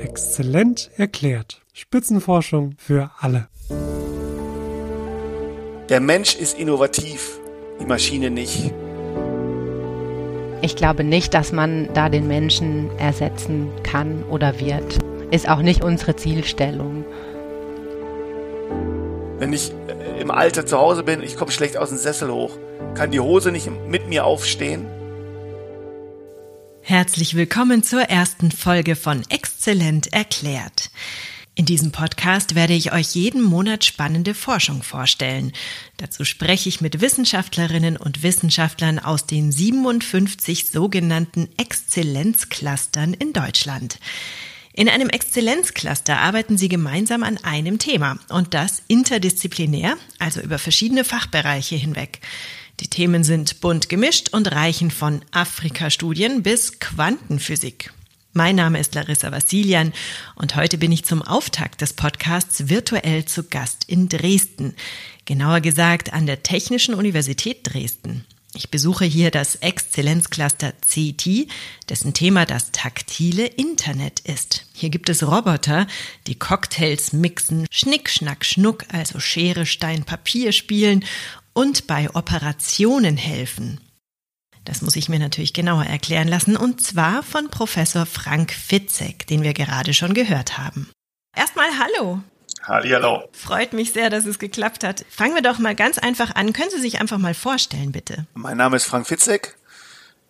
Exzellent 0.00 0.90
erklärt. 0.96 1.60
Spitzenforschung 1.72 2.74
für 2.78 3.10
alle. 3.20 3.48
Der 5.88 6.00
Mensch 6.00 6.36
ist 6.36 6.58
innovativ, 6.58 7.38
die 7.80 7.84
Maschine 7.84 8.30
nicht. 8.30 8.72
Ich 10.62 10.76
glaube 10.76 11.04
nicht, 11.04 11.34
dass 11.34 11.52
man 11.52 11.88
da 11.94 12.08
den 12.08 12.28
Menschen 12.28 12.90
ersetzen 12.98 13.70
kann 13.82 14.22
oder 14.24 14.58
wird. 14.60 14.98
Ist 15.30 15.48
auch 15.48 15.62
nicht 15.62 15.82
unsere 15.82 16.16
Zielstellung. 16.16 17.04
Wenn 19.38 19.52
ich 19.52 19.72
äh, 19.88 20.20
im 20.20 20.30
Alter 20.30 20.66
zu 20.66 20.78
Hause 20.78 21.02
bin, 21.02 21.22
ich 21.22 21.36
komme 21.36 21.50
schlecht 21.50 21.76
aus 21.76 21.88
dem 21.88 21.98
Sessel 21.98 22.30
hoch, 22.30 22.58
kann 22.94 23.10
die 23.10 23.20
Hose 23.20 23.52
nicht 23.52 23.70
mit 23.88 24.08
mir 24.08 24.24
aufstehen? 24.24 24.86
Herzlich 26.90 27.36
willkommen 27.36 27.84
zur 27.84 28.00
ersten 28.00 28.50
Folge 28.50 28.96
von 28.96 29.22
Exzellent 29.28 30.12
erklärt. 30.12 30.90
In 31.54 31.64
diesem 31.64 31.92
Podcast 31.92 32.56
werde 32.56 32.72
ich 32.72 32.92
euch 32.92 33.14
jeden 33.14 33.42
Monat 33.42 33.84
spannende 33.84 34.34
Forschung 34.34 34.82
vorstellen. 34.82 35.52
Dazu 35.98 36.24
spreche 36.24 36.68
ich 36.68 36.80
mit 36.80 37.00
Wissenschaftlerinnen 37.00 37.96
und 37.96 38.24
Wissenschaftlern 38.24 38.98
aus 38.98 39.24
den 39.24 39.52
57 39.52 40.72
sogenannten 40.72 41.48
Exzellenzclustern 41.58 43.14
in 43.14 43.32
Deutschland. 43.32 44.00
In 44.72 44.88
einem 44.88 45.10
Exzellenzcluster 45.10 46.18
arbeiten 46.18 46.58
sie 46.58 46.68
gemeinsam 46.68 47.22
an 47.22 47.38
einem 47.44 47.78
Thema 47.78 48.18
und 48.30 48.52
das 48.52 48.82
interdisziplinär, 48.88 49.96
also 50.18 50.40
über 50.40 50.58
verschiedene 50.58 51.04
Fachbereiche 51.04 51.76
hinweg. 51.76 52.18
Die 52.80 52.88
Themen 52.88 53.24
sind 53.24 53.60
bunt 53.60 53.90
gemischt 53.90 54.30
und 54.30 54.50
reichen 54.52 54.90
von 54.90 55.20
Afrika-Studien 55.32 56.42
bis 56.42 56.78
Quantenphysik. 56.80 57.92
Mein 58.32 58.56
Name 58.56 58.80
ist 58.80 58.94
Larissa 58.94 59.30
Vassilian 59.30 59.92
und 60.34 60.56
heute 60.56 60.78
bin 60.78 60.90
ich 60.90 61.04
zum 61.04 61.20
Auftakt 61.20 61.82
des 61.82 61.92
Podcasts 61.92 62.70
virtuell 62.70 63.26
zu 63.26 63.42
Gast 63.42 63.84
in 63.86 64.08
Dresden. 64.08 64.74
Genauer 65.26 65.60
gesagt 65.60 66.14
an 66.14 66.24
der 66.24 66.42
Technischen 66.42 66.94
Universität 66.94 67.58
Dresden. 67.64 68.24
Ich 68.54 68.70
besuche 68.70 69.04
hier 69.04 69.30
das 69.30 69.56
Exzellenzcluster 69.56 70.72
CT, 70.72 71.46
dessen 71.88 72.14
Thema 72.14 72.46
das 72.46 72.72
taktile 72.72 73.46
Internet 73.46 74.20
ist. 74.20 74.66
Hier 74.72 74.90
gibt 74.90 75.08
es 75.08 75.22
Roboter, 75.22 75.86
die 76.26 76.34
Cocktails 76.34 77.12
mixen, 77.12 77.66
Schnick, 77.70 78.10
Schnack, 78.10 78.44
Schnuck, 78.44 78.84
also 78.88 79.20
Schere, 79.20 79.66
Stein, 79.66 80.02
Papier 80.02 80.50
spielen 80.50 81.04
und 81.52 81.86
bei 81.86 82.08
Operationen 82.14 83.16
helfen. 83.16 83.80
Das 84.64 84.82
muss 84.82 84.96
ich 84.96 85.08
mir 85.08 85.18
natürlich 85.18 85.52
genauer 85.52 85.84
erklären 85.84 86.28
lassen 86.28 86.56
und 86.56 86.82
zwar 86.82 87.22
von 87.22 87.48
Professor 87.48 88.06
Frank 88.06 88.52
Fitzek, 88.52 89.26
den 89.26 89.42
wir 89.42 89.54
gerade 89.54 89.94
schon 89.94 90.14
gehört 90.14 90.58
haben. 90.58 90.90
Erstmal 91.34 91.68
hallo. 91.78 92.20
Hallihallo. 92.62 93.28
Freut 93.32 93.72
mich 93.72 93.92
sehr, 93.92 94.10
dass 94.10 94.26
es 94.26 94.38
geklappt 94.38 94.84
hat. 94.84 95.04
Fangen 95.08 95.34
wir 95.34 95.42
doch 95.42 95.58
mal 95.58 95.74
ganz 95.74 95.98
einfach 95.98 96.34
an. 96.34 96.52
Können 96.52 96.70
Sie 96.70 96.80
sich 96.80 97.00
einfach 97.00 97.18
mal 97.18 97.34
vorstellen, 97.34 97.92
bitte? 97.92 98.26
Mein 98.34 98.58
Name 98.58 98.76
ist 98.76 98.84
Frank 98.84 99.06
Fitzek. 99.06 99.56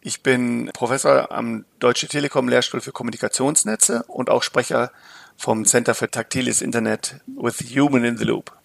Ich 0.01 0.23
bin 0.23 0.71
Professor 0.73 1.31
am 1.33 1.65
Deutsche 1.79 2.09
Telekom 2.09 2.49
Lehrstuhl 2.49 2.81
für 2.81 2.93
Kommunikationsnetze 2.93 4.05
und 4.05 4.31
auch 4.31 4.43
Sprecher 4.43 4.93
vom 5.37 5.67
Center 5.67 5.95
für 5.95 6.11
Taktiles 6.11 6.63
Internet 6.63 7.17
with 7.27 7.61
Human 7.77 8.05
in 8.05 8.17
the 8.17 8.25
Loop. 8.25 8.60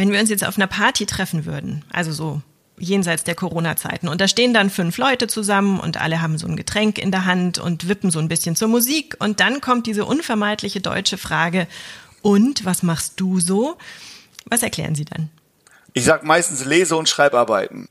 Wenn 0.00 0.12
wir 0.12 0.20
uns 0.20 0.30
jetzt 0.30 0.46
auf 0.46 0.56
einer 0.56 0.66
Party 0.66 1.04
treffen 1.04 1.44
würden, 1.44 1.84
also 1.92 2.10
so 2.10 2.40
jenseits 2.78 3.22
der 3.22 3.34
Corona-Zeiten, 3.34 4.08
und 4.08 4.18
da 4.18 4.28
stehen 4.28 4.54
dann 4.54 4.70
fünf 4.70 4.96
Leute 4.96 5.26
zusammen 5.26 5.78
und 5.78 6.00
alle 6.00 6.22
haben 6.22 6.38
so 6.38 6.46
ein 6.46 6.56
Getränk 6.56 6.96
in 6.96 7.10
der 7.10 7.26
Hand 7.26 7.58
und 7.58 7.86
wippen 7.86 8.10
so 8.10 8.18
ein 8.18 8.28
bisschen 8.28 8.56
zur 8.56 8.68
Musik 8.68 9.16
und 9.18 9.40
dann 9.40 9.60
kommt 9.60 9.86
diese 9.86 10.06
unvermeidliche 10.06 10.80
deutsche 10.80 11.18
Frage, 11.18 11.66
und 12.22 12.64
was 12.64 12.82
machst 12.82 13.20
du 13.20 13.40
so? 13.40 13.76
Was 14.46 14.62
erklären 14.62 14.94
Sie 14.94 15.04
dann? 15.04 15.28
Ich 15.92 16.06
sag 16.06 16.24
meistens 16.24 16.64
Lese- 16.64 16.96
und 16.96 17.06
Schreibarbeiten. 17.06 17.90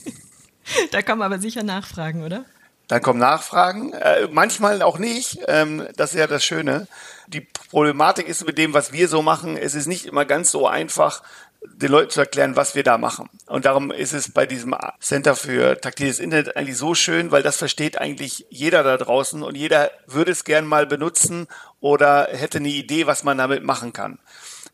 da 0.90 1.02
kommen 1.02 1.20
aber 1.20 1.38
sicher 1.38 1.64
Nachfragen, 1.64 2.24
oder? 2.24 2.46
Dann 2.90 3.02
kommen 3.02 3.20
Nachfragen, 3.20 3.92
äh, 3.92 4.26
manchmal 4.32 4.82
auch 4.82 4.98
nicht. 4.98 5.38
Ähm, 5.46 5.86
das 5.94 6.10
ist 6.12 6.18
ja 6.18 6.26
das 6.26 6.44
Schöne. 6.44 6.88
Die 7.28 7.42
Problematik 7.70 8.26
ist 8.26 8.44
mit 8.44 8.58
dem, 8.58 8.74
was 8.74 8.92
wir 8.92 9.06
so 9.06 9.22
machen, 9.22 9.56
es 9.56 9.76
ist 9.76 9.86
nicht 9.86 10.06
immer 10.06 10.24
ganz 10.24 10.50
so 10.50 10.66
einfach, 10.66 11.22
den 11.62 11.92
Leuten 11.92 12.10
zu 12.10 12.18
erklären, 12.18 12.56
was 12.56 12.74
wir 12.74 12.82
da 12.82 12.98
machen. 12.98 13.30
Und 13.46 13.64
darum 13.64 13.92
ist 13.92 14.12
es 14.12 14.32
bei 14.32 14.44
diesem 14.44 14.74
Center 14.98 15.36
für 15.36 15.80
taktiles 15.80 16.18
Internet 16.18 16.56
eigentlich 16.56 16.78
so 16.78 16.96
schön, 16.96 17.30
weil 17.30 17.44
das 17.44 17.58
versteht 17.58 17.96
eigentlich 17.96 18.46
jeder 18.50 18.82
da 18.82 18.96
draußen 18.96 19.44
und 19.44 19.56
jeder 19.56 19.92
würde 20.08 20.32
es 20.32 20.42
gern 20.42 20.66
mal 20.66 20.84
benutzen 20.84 21.46
oder 21.78 22.26
hätte 22.32 22.58
eine 22.58 22.70
Idee, 22.70 23.06
was 23.06 23.22
man 23.22 23.38
damit 23.38 23.62
machen 23.62 23.92
kann. 23.92 24.18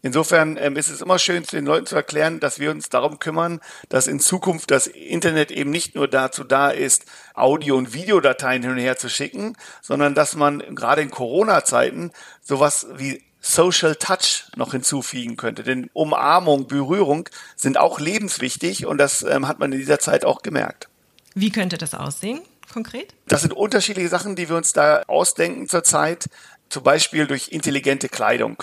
Insofern 0.02 0.56
ähm, 0.56 0.76
ist 0.76 0.88
es 0.88 1.00
immer 1.00 1.18
schön, 1.18 1.42
den 1.44 1.66
Leuten 1.66 1.86
zu 1.86 1.96
erklären, 1.96 2.38
dass 2.40 2.58
wir 2.58 2.70
uns 2.70 2.88
darum 2.88 3.18
kümmern, 3.18 3.60
dass 3.88 4.06
in 4.06 4.20
Zukunft 4.20 4.70
das 4.70 4.86
Internet 4.86 5.50
eben 5.50 5.70
nicht 5.70 5.94
nur 5.94 6.08
dazu 6.08 6.44
da 6.44 6.70
ist, 6.70 7.06
Audio- 7.34 7.76
und 7.76 7.92
Videodateien 7.92 8.62
hin 8.62 8.72
und 8.72 8.78
her 8.78 8.96
zu 8.96 9.08
schicken, 9.08 9.56
sondern 9.82 10.14
dass 10.14 10.36
man 10.36 10.60
gerade 10.74 11.02
in 11.02 11.10
Corona-Zeiten 11.10 12.12
sowas 12.42 12.86
wie 12.96 13.22
Social 13.40 13.94
Touch 13.94 14.44
noch 14.56 14.72
hinzufügen 14.72 15.36
könnte. 15.36 15.62
Denn 15.62 15.88
Umarmung, 15.92 16.66
Berührung 16.66 17.28
sind 17.54 17.78
auch 17.78 18.00
lebenswichtig 18.00 18.86
und 18.86 18.98
das 18.98 19.22
ähm, 19.22 19.46
hat 19.46 19.58
man 19.58 19.72
in 19.72 19.78
dieser 19.78 19.98
Zeit 19.98 20.24
auch 20.24 20.42
gemerkt. 20.42 20.88
Wie 21.34 21.50
könnte 21.50 21.78
das 21.78 21.94
aussehen, 21.94 22.40
konkret? 22.72 23.14
Das 23.28 23.42
sind 23.42 23.52
unterschiedliche 23.52 24.08
Sachen, 24.08 24.36
die 24.36 24.48
wir 24.48 24.56
uns 24.56 24.72
da 24.72 25.02
ausdenken 25.06 25.68
zurzeit. 25.68 26.28
Zum 26.68 26.82
Beispiel 26.82 27.26
durch 27.26 27.48
intelligente 27.52 28.08
Kleidung. 28.08 28.62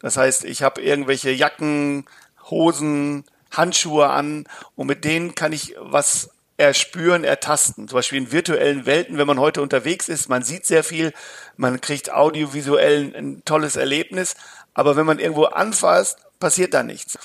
Das 0.00 0.16
heißt, 0.16 0.44
ich 0.44 0.62
habe 0.62 0.82
irgendwelche 0.82 1.30
Jacken, 1.30 2.06
Hosen, 2.50 3.24
Handschuhe 3.50 4.08
an 4.08 4.44
und 4.74 4.86
mit 4.86 5.04
denen 5.04 5.34
kann 5.34 5.52
ich 5.52 5.74
was 5.78 6.30
erspüren, 6.56 7.24
ertasten. 7.24 7.88
Zum 7.88 7.96
Beispiel 7.96 8.18
in 8.18 8.32
virtuellen 8.32 8.86
Welten, 8.86 9.18
wenn 9.18 9.26
man 9.26 9.38
heute 9.38 9.62
unterwegs 9.62 10.08
ist, 10.08 10.28
man 10.28 10.42
sieht 10.42 10.66
sehr 10.66 10.84
viel, 10.84 11.12
man 11.56 11.80
kriegt 11.80 12.12
audiovisuell 12.12 13.14
ein 13.14 13.42
tolles 13.44 13.76
Erlebnis, 13.76 14.36
aber 14.74 14.96
wenn 14.96 15.06
man 15.06 15.18
irgendwo 15.18 15.44
anfasst, 15.44 16.18
passiert 16.38 16.74
da 16.74 16.82
nichts. 16.82 17.18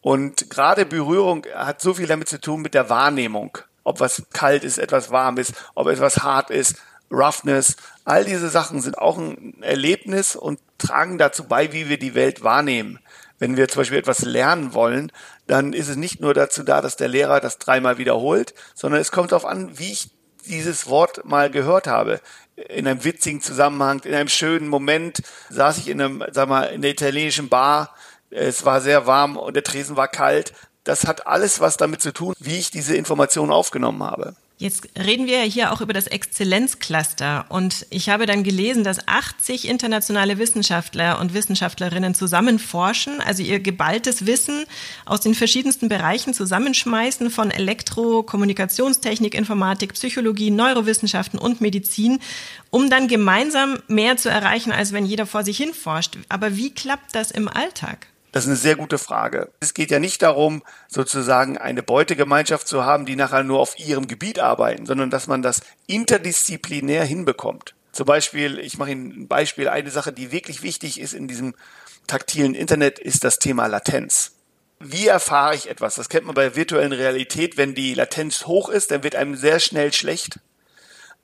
Und 0.00 0.50
gerade 0.50 0.86
Berührung 0.86 1.46
hat 1.54 1.80
so 1.80 1.94
viel 1.94 2.06
damit 2.06 2.28
zu 2.28 2.40
tun 2.40 2.62
mit 2.62 2.74
der 2.74 2.88
Wahrnehmung. 2.90 3.58
Ob 3.82 4.00
was 4.00 4.22
kalt 4.32 4.64
ist, 4.64 4.78
etwas 4.78 5.10
warm 5.10 5.38
ist, 5.38 5.52
ob 5.74 5.88
etwas 5.88 6.18
hart 6.18 6.50
ist, 6.50 6.76
Roughness, 7.10 7.76
all 8.04 8.24
diese 8.24 8.48
Sachen 8.48 8.80
sind 8.80 8.98
auch 8.98 9.18
ein 9.18 9.62
Erlebnis 9.62 10.36
und 10.36 10.60
tragen 10.78 11.18
dazu 11.18 11.44
bei, 11.44 11.72
wie 11.72 11.88
wir 11.88 11.98
die 11.98 12.14
Welt 12.14 12.42
wahrnehmen. 12.42 12.98
Wenn 13.38 13.56
wir 13.56 13.68
zum 13.68 13.80
Beispiel 13.80 13.98
etwas 13.98 14.22
lernen 14.22 14.72
wollen, 14.72 15.12
dann 15.46 15.72
ist 15.72 15.88
es 15.88 15.96
nicht 15.96 16.20
nur 16.20 16.34
dazu 16.34 16.62
da, 16.62 16.80
dass 16.80 16.96
der 16.96 17.08
Lehrer 17.08 17.40
das 17.40 17.58
dreimal 17.58 17.98
wiederholt, 17.98 18.54
sondern 18.74 19.00
es 19.00 19.12
kommt 19.12 19.32
darauf 19.32 19.44
an, 19.44 19.78
wie 19.78 19.92
ich 19.92 20.10
dieses 20.46 20.88
Wort 20.88 21.24
mal 21.24 21.50
gehört 21.50 21.86
habe. 21.86 22.20
In 22.68 22.86
einem 22.86 23.04
witzigen 23.04 23.42
Zusammenhang, 23.42 24.00
in 24.04 24.14
einem 24.14 24.28
schönen 24.28 24.68
Moment 24.68 25.22
saß 25.50 25.78
ich 25.78 25.88
in 25.88 26.00
einem, 26.00 26.24
sag 26.32 26.48
mal, 26.48 26.64
in 26.64 26.82
der 26.82 26.92
italienischen 26.92 27.48
Bar. 27.48 27.94
Es 28.30 28.64
war 28.64 28.80
sehr 28.80 29.06
warm 29.06 29.36
und 29.36 29.54
der 29.54 29.64
Tresen 29.64 29.96
war 29.96 30.08
kalt. 30.08 30.54
Das 30.84 31.06
hat 31.06 31.26
alles 31.26 31.60
was 31.60 31.76
damit 31.76 32.00
zu 32.00 32.12
tun, 32.12 32.34
wie 32.38 32.58
ich 32.58 32.70
diese 32.70 32.96
Information 32.96 33.50
aufgenommen 33.50 34.02
habe. 34.02 34.34
Jetzt 34.58 34.88
reden 34.98 35.26
wir 35.26 35.36
ja 35.36 35.44
hier 35.44 35.70
auch 35.70 35.82
über 35.82 35.92
das 35.92 36.06
Exzellenzcluster 36.06 37.44
und 37.50 37.84
ich 37.90 38.08
habe 38.08 38.24
dann 38.24 38.42
gelesen, 38.42 38.84
dass 38.84 39.06
80 39.06 39.68
internationale 39.68 40.38
Wissenschaftler 40.38 41.20
und 41.20 41.34
Wissenschaftlerinnen 41.34 42.14
zusammen 42.14 42.58
forschen, 42.58 43.20
also 43.20 43.42
ihr 43.42 43.60
geballtes 43.60 44.24
Wissen 44.24 44.64
aus 45.04 45.20
den 45.20 45.34
verschiedensten 45.34 45.90
Bereichen 45.90 46.32
zusammenschmeißen 46.32 47.28
von 47.28 47.50
Elektro, 47.50 48.22
Kommunikationstechnik, 48.22 49.34
Informatik, 49.34 49.92
Psychologie, 49.92 50.50
Neurowissenschaften 50.50 51.38
und 51.38 51.60
Medizin, 51.60 52.18
um 52.70 52.88
dann 52.88 53.08
gemeinsam 53.08 53.82
mehr 53.88 54.16
zu 54.16 54.30
erreichen, 54.30 54.72
als 54.72 54.94
wenn 54.94 55.04
jeder 55.04 55.26
vor 55.26 55.44
sich 55.44 55.58
hin 55.58 55.74
forscht. 55.74 56.16
Aber 56.30 56.56
wie 56.56 56.72
klappt 56.72 57.14
das 57.14 57.30
im 57.30 57.48
Alltag? 57.48 58.06
Das 58.32 58.44
ist 58.44 58.48
eine 58.48 58.56
sehr 58.56 58.76
gute 58.76 58.98
Frage. 58.98 59.50
Es 59.60 59.72
geht 59.72 59.90
ja 59.90 59.98
nicht 59.98 60.22
darum, 60.22 60.62
sozusagen 60.88 61.56
eine 61.58 61.82
Beutegemeinschaft 61.82 62.68
zu 62.68 62.84
haben, 62.84 63.06
die 63.06 63.16
nachher 63.16 63.44
nur 63.44 63.60
auf 63.60 63.78
ihrem 63.78 64.08
Gebiet 64.08 64.38
arbeiten, 64.38 64.86
sondern 64.86 65.10
dass 65.10 65.26
man 65.26 65.42
das 65.42 65.60
interdisziplinär 65.86 67.04
hinbekommt. 67.04 67.74
Zum 67.92 68.04
Beispiel, 68.04 68.58
ich 68.58 68.76
mache 68.76 68.90
Ihnen 68.90 69.22
ein 69.22 69.28
Beispiel, 69.28 69.68
eine 69.68 69.90
Sache, 69.90 70.12
die 70.12 70.30
wirklich 70.30 70.62
wichtig 70.62 71.00
ist 71.00 71.14
in 71.14 71.28
diesem 71.28 71.54
taktilen 72.06 72.54
Internet, 72.54 72.98
ist 72.98 73.24
das 73.24 73.38
Thema 73.38 73.68
Latenz. 73.68 74.32
Wie 74.78 75.06
erfahre 75.06 75.54
ich 75.54 75.70
etwas? 75.70 75.94
Das 75.94 76.10
kennt 76.10 76.26
man 76.26 76.34
bei 76.34 76.54
virtuellen 76.54 76.92
Realität. 76.92 77.56
Wenn 77.56 77.74
die 77.74 77.94
Latenz 77.94 78.46
hoch 78.46 78.68
ist, 78.68 78.90
dann 78.90 79.02
wird 79.02 79.16
einem 79.16 79.34
sehr 79.34 79.60
schnell 79.60 79.94
schlecht. 79.94 80.40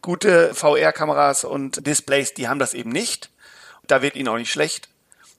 Gute 0.01 0.55
VR-Kameras 0.55 1.45
und 1.45 1.87
Displays, 1.87 2.33
die 2.33 2.49
haben 2.49 2.59
das 2.59 2.73
eben 2.73 2.91
nicht. 2.91 3.31
Da 3.87 4.01
wird 4.01 4.17
ihnen 4.17 4.29
auch 4.29 4.39
nicht 4.39 4.51
schlecht. 4.51 4.89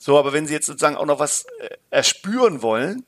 So, 0.05 0.19
aber 0.19 0.33
wenn 0.33 0.45
Sie 0.47 0.53
jetzt 0.53 0.65
sozusagen 0.65 0.97
auch 0.97 1.05
noch 1.05 1.19
was 1.19 1.45
äh, 1.59 1.77
erspüren 1.89 2.61
wollen, 2.61 3.05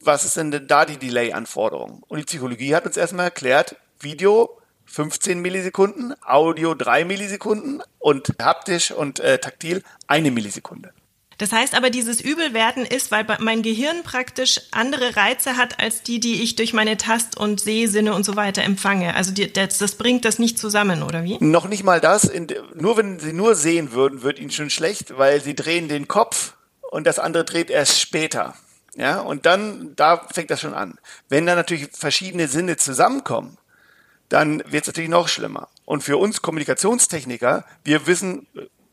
was 0.00 0.24
ist 0.24 0.38
denn, 0.38 0.50
denn 0.50 0.66
da 0.66 0.86
die 0.86 0.96
Delay-Anforderung? 0.96 2.02
Und 2.08 2.18
die 2.18 2.24
Psychologie 2.24 2.74
hat 2.74 2.86
uns 2.86 2.96
erstmal 2.96 3.26
erklärt, 3.26 3.76
Video 3.98 4.58
15 4.86 5.38
Millisekunden, 5.38 6.14
Audio 6.24 6.74
3 6.74 7.04
Millisekunden 7.04 7.82
und 7.98 8.36
haptisch 8.40 8.90
und 8.90 9.20
äh, 9.20 9.36
taktil 9.36 9.82
eine 10.06 10.30
Millisekunde. 10.30 10.94
Das 11.40 11.52
heißt 11.52 11.74
aber, 11.74 11.88
dieses 11.88 12.20
Übelwerden 12.20 12.84
ist, 12.84 13.10
weil 13.10 13.24
mein 13.38 13.62
Gehirn 13.62 14.02
praktisch 14.02 14.60
andere 14.72 15.16
Reize 15.16 15.56
hat 15.56 15.80
als 15.80 16.02
die, 16.02 16.20
die 16.20 16.42
ich 16.42 16.54
durch 16.54 16.74
meine 16.74 16.98
Tast- 16.98 17.38
und 17.38 17.62
Sehsinne 17.62 18.12
und 18.12 18.26
so 18.26 18.36
weiter 18.36 18.62
empfange. 18.62 19.14
Also 19.14 19.32
die, 19.32 19.50
das, 19.50 19.78
das, 19.78 19.94
bringt 19.94 20.26
das 20.26 20.38
nicht 20.38 20.58
zusammen, 20.58 21.02
oder 21.02 21.24
wie? 21.24 21.38
Noch 21.40 21.66
nicht 21.66 21.82
mal 21.82 21.98
das. 21.98 22.24
In, 22.24 22.46
nur 22.74 22.98
wenn 22.98 23.18
Sie 23.18 23.32
nur 23.32 23.54
sehen 23.54 23.92
würden, 23.92 24.20
wird 24.20 24.38
Ihnen 24.38 24.50
schon 24.50 24.68
schlecht, 24.68 25.16
weil 25.16 25.40
Sie 25.40 25.54
drehen 25.54 25.88
den 25.88 26.08
Kopf 26.08 26.56
und 26.90 27.06
das 27.06 27.18
andere 27.18 27.46
dreht 27.46 27.70
erst 27.70 27.98
später. 27.98 28.54
Ja, 28.94 29.20
und 29.20 29.46
dann, 29.46 29.96
da 29.96 30.26
fängt 30.30 30.50
das 30.50 30.60
schon 30.60 30.74
an. 30.74 30.98
Wenn 31.30 31.46
dann 31.46 31.56
natürlich 31.56 31.88
verschiedene 31.94 32.48
Sinne 32.48 32.76
zusammenkommen, 32.76 33.56
dann 34.28 34.62
wird 34.66 34.82
es 34.82 34.88
natürlich 34.88 35.08
noch 35.08 35.28
schlimmer. 35.28 35.68
Und 35.86 36.04
für 36.04 36.18
uns 36.18 36.42
Kommunikationstechniker, 36.42 37.64
wir 37.82 38.06
wissen, 38.06 38.46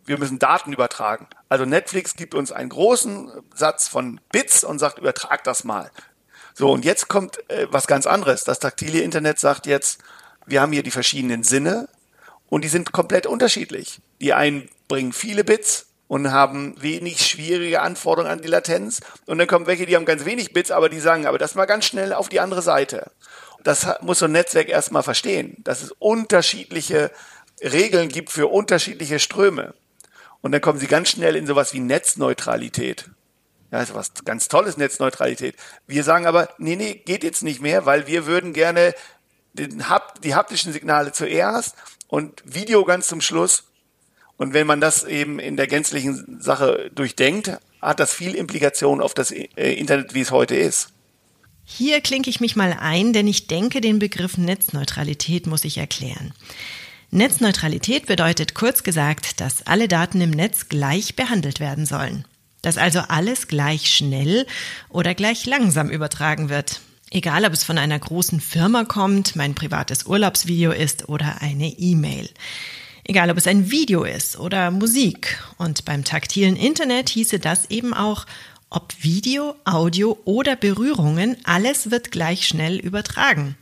wir 0.07 0.17
müssen 0.17 0.39
Daten 0.39 0.73
übertragen. 0.73 1.27
Also 1.49 1.65
Netflix 1.65 2.15
gibt 2.15 2.33
uns 2.33 2.51
einen 2.51 2.69
großen 2.69 3.31
Satz 3.53 3.87
von 3.87 4.19
Bits 4.31 4.63
und 4.63 4.79
sagt, 4.79 4.97
übertrag 4.97 5.43
das 5.43 5.63
mal. 5.63 5.91
So, 6.55 6.71
und 6.71 6.85
jetzt 6.85 7.07
kommt 7.07 7.37
äh, 7.51 7.67
was 7.69 7.85
ganz 7.85 8.07
anderes. 8.07 8.43
Das 8.43 8.59
taktile 8.59 9.01
Internet 9.01 9.37
sagt 9.37 9.67
jetzt, 9.67 10.01
wir 10.47 10.61
haben 10.61 10.71
hier 10.71 10.81
die 10.81 10.91
verschiedenen 10.91 11.43
Sinne 11.43 11.87
und 12.49 12.63
die 12.63 12.69
sind 12.69 12.93
komplett 12.93 13.27
unterschiedlich. 13.27 13.99
Die 14.21 14.33
einen 14.33 14.69
bringen 14.87 15.13
viele 15.13 15.43
Bits 15.43 15.87
und 16.07 16.31
haben 16.31 16.81
wenig 16.81 17.27
schwierige 17.27 17.81
Anforderungen 17.81 18.31
an 18.31 18.41
die 18.41 18.47
Latenz. 18.47 19.01
Und 19.25 19.37
dann 19.37 19.47
kommen 19.47 19.67
welche, 19.67 19.85
die 19.85 19.95
haben 19.95 20.05
ganz 20.05 20.25
wenig 20.25 20.53
Bits, 20.53 20.71
aber 20.71 20.89
die 20.89 21.01
sagen, 21.01 21.27
aber 21.27 21.37
das 21.37 21.55
mal 21.55 21.65
ganz 21.65 21.85
schnell 21.85 22.13
auf 22.13 22.29
die 22.29 22.39
andere 22.39 22.61
Seite. 22.61 23.11
Das 23.63 23.85
muss 24.01 24.19
so 24.19 24.25
ein 24.25 24.31
Netzwerk 24.31 24.69
erstmal 24.69 25.03
verstehen, 25.03 25.57
dass 25.59 25.83
es 25.83 25.91
unterschiedliche 25.99 27.11
Regeln 27.61 28.07
gibt 28.07 28.31
für 28.31 28.47
unterschiedliche 28.47 29.19
Ströme. 29.19 29.73
Und 30.47 30.53
dann 30.53 30.61
kommen 30.61 30.79
sie 30.79 30.87
ganz 30.87 31.09
schnell 31.09 31.35
in 31.35 31.45
sowas 31.45 31.73
wie 31.73 31.81
Netzneutralität. 31.81 33.09
Ja, 33.69 33.81
ist 33.81 33.93
was 33.93 34.13
ganz 34.23 34.47
Tolles, 34.47 34.77
Netzneutralität. 34.77 35.57
Wir 35.87 36.05
sagen 36.05 36.25
aber, 36.25 36.47
nee, 36.57 36.77
nee, 36.77 37.01
geht 37.03 37.25
jetzt 37.25 37.43
nicht 37.43 37.61
mehr, 37.61 37.85
weil 37.85 38.07
wir 38.07 38.25
würden 38.25 38.53
gerne 38.53 38.95
den, 39.51 39.83
die 40.23 40.35
haptischen 40.35 40.71
Signale 40.71 41.11
zuerst 41.11 41.75
und 42.07 42.41
Video 42.45 42.85
ganz 42.85 43.07
zum 43.07 43.19
Schluss. 43.19 43.65
Und 44.37 44.53
wenn 44.53 44.65
man 44.67 44.79
das 44.79 45.03
eben 45.03 45.37
in 45.39 45.57
der 45.57 45.67
gänzlichen 45.67 46.39
Sache 46.39 46.91
durchdenkt, 46.95 47.57
hat 47.81 47.99
das 47.99 48.13
viel 48.13 48.33
Implikationen 48.33 49.03
auf 49.03 49.13
das 49.13 49.31
äh, 49.31 49.73
Internet, 49.73 50.13
wie 50.13 50.21
es 50.21 50.31
heute 50.31 50.55
ist. 50.55 50.93
Hier 51.65 51.99
klinke 51.99 52.29
ich 52.29 52.39
mich 52.39 52.55
mal 52.55 52.73
ein, 52.79 53.11
denn 53.11 53.27
ich 53.27 53.47
denke, 53.47 53.81
den 53.81 53.99
Begriff 53.99 54.37
Netzneutralität 54.37 55.45
muss 55.45 55.65
ich 55.65 55.77
erklären. 55.77 56.33
Netzneutralität 57.09 58.05
bedeutet 58.05 58.53
kurz 58.53 58.83
gesagt, 58.83 59.39
dass 59.39 59.65
alle 59.65 59.87
Daten 59.87 60.19
im 60.19 60.31
Netz 60.31 60.67
gleich 60.67 61.15
behandelt 61.15 61.59
werden 61.59 61.85
sollen. 61.85 62.25
Dass 62.61 62.77
also 62.77 62.99
alles 62.99 63.47
gleich 63.47 63.89
schnell 63.89 64.45
oder 64.89 65.15
gleich 65.15 65.45
langsam 65.45 65.89
übertragen 65.89 66.49
wird. 66.49 66.81
Egal, 67.09 67.45
ob 67.45 67.53
es 67.53 67.63
von 67.63 67.77
einer 67.77 67.97
großen 67.97 68.41
Firma 68.41 68.83
kommt, 68.83 69.37
mein 69.37 69.55
privates 69.55 70.05
Urlaubsvideo 70.05 70.71
ist 70.71 71.07
oder 71.07 71.41
eine 71.41 71.67
E-Mail. 71.67 72.29
Egal, 73.05 73.31
ob 73.31 73.37
es 73.37 73.47
ein 73.47 73.71
Video 73.71 74.03
ist 74.03 74.37
oder 74.37 74.69
Musik. 74.69 75.41
Und 75.57 75.85
beim 75.85 76.03
taktilen 76.03 76.57
Internet 76.57 77.07
hieße 77.07 77.39
das 77.39 77.69
eben 77.69 77.93
auch, 77.93 78.25
ob 78.69 78.93
Video, 78.99 79.55
Audio 79.63 80.19
oder 80.25 80.57
Berührungen, 80.57 81.37
alles 81.45 81.89
wird 81.89 82.11
gleich 82.11 82.45
schnell 82.45 82.77
übertragen. 82.77 83.55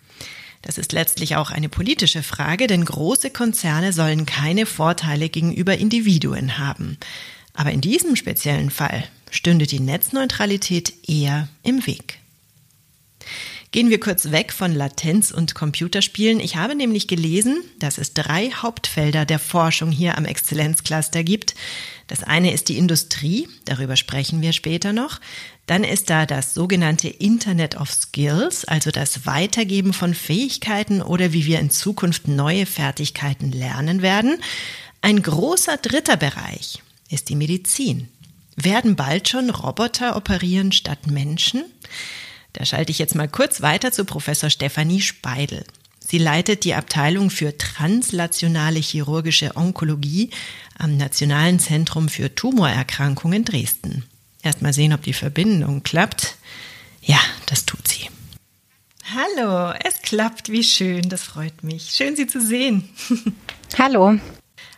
Das 0.66 0.80
ist 0.80 0.94
letztlich 0.94 1.36
auch 1.36 1.52
eine 1.52 1.70
politische 1.70 2.24
Frage, 2.24 2.66
denn 2.66 2.84
große 2.84 3.30
Konzerne 3.30 3.94
sollen 3.94 4.26
keine 4.26 4.66
Vorteile 4.66 5.30
gegenüber 5.30 5.78
Individuen 5.78 6.58
haben. 6.58 6.98
Aber 7.54 7.72
in 7.72 7.82
diesem 7.82 8.16
speziellen 8.16 8.72
Fall 8.72 9.08
stünde 9.30 9.68
die 9.68 9.80
Netzneutralität 9.80 10.94
eher 11.08 11.48
im 11.62 11.86
Weg. 11.86 12.20
Gehen 13.72 13.90
wir 13.90 14.00
kurz 14.00 14.32
weg 14.32 14.54
von 14.54 14.74
Latenz 14.74 15.32
und 15.32 15.54
Computerspielen. 15.54 16.40
Ich 16.40 16.56
habe 16.56 16.76
nämlich 16.76 17.08
gelesen, 17.08 17.58
dass 17.80 17.98
es 17.98 18.14
drei 18.14 18.50
Hauptfelder 18.50 19.26
der 19.26 19.38
Forschung 19.38 19.92
hier 19.92 20.18
am 20.18 20.26
Exzellenzcluster 20.26 21.24
gibt. 21.24 21.56
Das 22.08 22.24
eine 22.24 22.54
ist 22.54 22.70
die 22.70 22.78
Industrie, 22.78 23.50
darüber 23.66 23.98
sprechen 23.98 24.42
wir 24.42 24.54
später 24.54 24.94
noch. 24.94 25.20
Dann 25.68 25.84
ist 25.84 26.12
da 26.12 26.26
das 26.26 26.54
sogenannte 26.54 27.08
Internet 27.08 27.76
of 27.76 27.92
Skills, 27.92 28.66
also 28.66 28.92
das 28.92 29.26
Weitergeben 29.26 29.94
von 29.94 30.14
Fähigkeiten 30.14 31.02
oder 31.02 31.34
wie 31.34 31.46
wir 31.46 31.60
in 31.60 31.72
Zukunft 31.72 32.28
neue 32.28 32.66
Fertigkeiten 32.66 33.52
lernen 33.52 34.02
werden. 34.02 34.38
Ein 35.02 35.22
großer 35.22 35.78
dritter 35.78 36.18
Bereich 36.18 36.84
ist 37.10 37.30
die 37.30 37.36
Medizin. 37.36 38.10
Werden 38.56 38.96
bald 38.96 39.28
schon 39.28 39.50
Roboter 39.50 40.16
operieren 40.16 40.72
statt 40.72 41.08
Menschen? 41.08 41.64
Da 42.54 42.64
schalte 42.64 42.92
ich 42.92 43.00
jetzt 43.00 43.16
mal 43.16 43.28
kurz 43.28 43.62
weiter 43.62 43.92
zu 43.92 44.06
Professor 44.06 44.50
Stefanie 44.50 45.02
Speidel. 45.02 45.66
Sie 46.00 46.20
leitet 46.20 46.64
die 46.64 46.76
Abteilung 46.76 47.32
für 47.32 47.58
translationale 47.58 48.80
chirurgische 48.80 49.58
Onkologie 49.58 50.30
am 50.78 50.96
Nationalen 50.96 51.60
Zentrum 51.60 52.08
für 52.08 52.34
Tumorerkrankungen 52.34 53.44
Dresden. 53.44 54.06
Erstmal 54.46 54.74
sehen, 54.74 54.94
ob 54.94 55.02
die 55.02 55.14
Verbindung 55.14 55.82
klappt. 55.82 56.36
Ja, 57.02 57.18
das 57.48 57.66
tut 57.66 57.88
sie. 57.88 58.08
Hallo, 59.04 59.74
es 59.84 60.04
klappt, 60.04 60.50
wie 60.50 60.64
schön, 60.64 61.10
das 61.10 61.24
freut 61.24 61.64
mich. 61.64 61.90
Schön, 61.90 62.16
Sie 62.16 62.28
zu 62.28 62.40
sehen. 62.40 62.88
Hallo. 63.80 64.20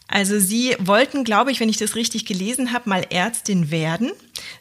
Also 0.07 0.39
Sie 0.39 0.73
wollten, 0.79 1.25
glaube 1.25 1.51
ich, 1.51 1.59
wenn 1.59 1.67
ich 1.67 1.75
das 1.75 1.95
richtig 1.95 2.25
gelesen 2.25 2.71
habe, 2.71 2.89
mal 2.89 3.05
Ärztin 3.09 3.69
werden, 3.69 4.11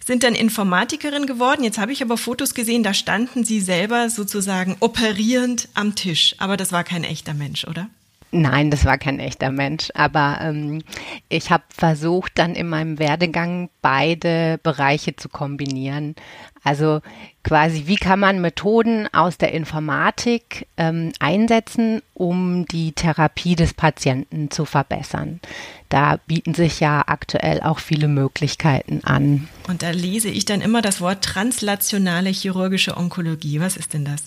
sind 0.05 0.25
dann 0.25 0.35
Informatikerin 0.35 1.27
geworden. 1.27 1.63
Jetzt 1.63 1.79
habe 1.79 1.93
ich 1.93 2.03
aber 2.03 2.19
Fotos 2.19 2.53
gesehen, 2.53 2.83
da 2.83 2.93
standen 2.93 3.45
Sie 3.45 3.61
selber 3.61 4.11
sozusagen 4.11 4.77
operierend 4.81 5.69
am 5.75 5.95
Tisch. 5.95 6.35
Aber 6.39 6.57
das 6.57 6.73
war 6.73 6.83
kein 6.83 7.05
echter 7.05 7.33
Mensch, 7.33 7.65
oder? 7.65 7.89
Nein, 8.33 8.71
das 8.71 8.85
war 8.85 8.99
kein 8.99 9.21
echter 9.21 9.51
Mensch. 9.51 9.91
Aber 9.95 10.39
ähm, 10.43 10.83
ich 11.29 11.51
habe 11.51 11.65
versucht, 11.69 12.33
dann 12.37 12.55
in 12.55 12.69
meinem 12.69 12.99
Werdegang 12.99 13.71
beide 13.83 14.59
Bereiche 14.63 15.17
zu 15.17 15.29
kombinieren. 15.29 16.17
Also 16.65 17.01
quasi, 17.45 17.85
wie 17.87 17.95
kann 17.95 18.19
man 18.19 18.41
Methoden 18.41 19.09
aus 19.15 19.39
der 19.39 19.53
Informatik 19.53 20.67
ähm, 20.77 21.13
einsetzen, 21.21 22.03
um 22.13 22.67
die 22.67 22.91
Therapie 22.93 23.55
des 23.55 23.73
Patienten 23.73 24.51
zu 24.51 24.65
verbessern. 24.65 25.41
Da 25.89 26.19
bieten 26.27 26.55
sich 26.55 26.81
ja 26.81 27.05
aktuell 27.07 27.61
auch 27.61 27.79
viele 27.79 28.09
Möglichkeiten 28.09 29.03
an. 29.05 29.49
Und 29.69 29.83
da 29.83 29.91
lese 29.91 30.29
ich 30.29 30.45
dann 30.45 30.61
immer 30.61 30.83
das 30.83 31.01
Wort 31.01 31.23
translationale 31.23 32.31
chirurgische 32.31 32.97
Onkologie. 32.97 33.61
Was 33.61 33.77
ist 33.77 33.95
denn 33.95 34.05
das? 34.05 34.25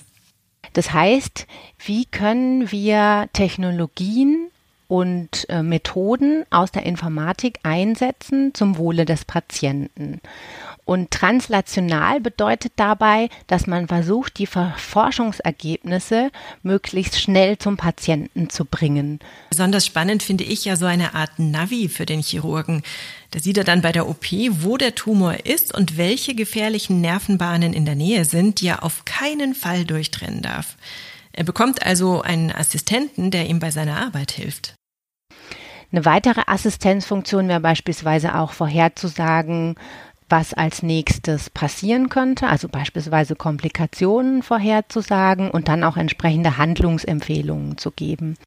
Das 0.79 0.93
heißt, 0.93 1.45
wie 1.79 2.05
können 2.05 2.71
wir 2.71 3.27
Technologien 3.33 4.49
und 4.87 5.45
äh, 5.49 5.61
Methoden 5.61 6.45
aus 6.51 6.71
der 6.71 6.85
Informatik 6.85 7.59
einsetzen 7.63 8.53
zum 8.53 8.77
Wohle 8.77 9.03
des 9.03 9.25
Patienten? 9.25 10.21
Und 10.89 11.11
translational 11.11 12.19
bedeutet 12.19 12.73
dabei, 12.75 13.29
dass 13.45 13.67
man 13.67 13.87
versucht, 13.87 14.39
die 14.39 14.47
Forschungsergebnisse 14.47 16.31
möglichst 16.63 17.21
schnell 17.21 17.59
zum 17.59 17.77
Patienten 17.77 18.49
zu 18.49 18.65
bringen. 18.65 19.19
Besonders 19.51 19.85
spannend 19.85 20.23
finde 20.23 20.45
ich 20.45 20.65
ja 20.65 20.75
so 20.77 20.87
eine 20.87 21.13
Art 21.13 21.37
Navi 21.37 21.89
für 21.89 22.07
den 22.07 22.23
Chirurgen. 22.23 22.81
Da 23.29 23.39
sieht 23.39 23.59
er 23.59 23.65
dann 23.65 23.83
bei 23.83 23.91
der 23.91 24.09
OP, 24.09 24.31
wo 24.49 24.77
der 24.77 24.95
Tumor 24.95 25.45
ist 25.45 25.77
und 25.77 25.95
welche 25.95 26.33
gefährlichen 26.33 27.01
Nervenbahnen 27.01 27.73
in 27.73 27.85
der 27.85 27.93
Nähe 27.93 28.25
sind, 28.25 28.59
die 28.59 28.69
er 28.69 28.81
auf 28.81 29.05
keinen 29.05 29.53
Fall 29.53 29.85
durchtrennen 29.85 30.41
darf. 30.41 30.75
Er 31.33 31.43
bekommt 31.43 31.85
also 31.85 32.23
einen 32.23 32.51
Assistenten, 32.51 33.29
der 33.29 33.45
ihm 33.47 33.59
bei 33.59 33.69
seiner 33.69 34.01
Arbeit 34.01 34.31
hilft. 34.31 34.73
Eine 35.91 36.05
weitere 36.05 36.43
Assistenzfunktion 36.45 37.47
wäre 37.47 37.59
beispielsweise 37.59 38.35
auch 38.35 38.53
vorherzusagen, 38.53 39.75
was 40.29 40.53
als 40.53 40.83
nächstes 40.83 41.49
passieren 41.49 42.09
könnte, 42.09 42.47
also 42.47 42.69
beispielsweise 42.69 43.35
Komplikationen 43.35 44.43
vorherzusagen 44.43 45.51
und 45.51 45.67
dann 45.67 45.83
auch 45.83 45.97
entsprechende 45.97 46.57
Handlungsempfehlungen 46.57 47.77
zu 47.77 47.91
geben. 47.91 48.37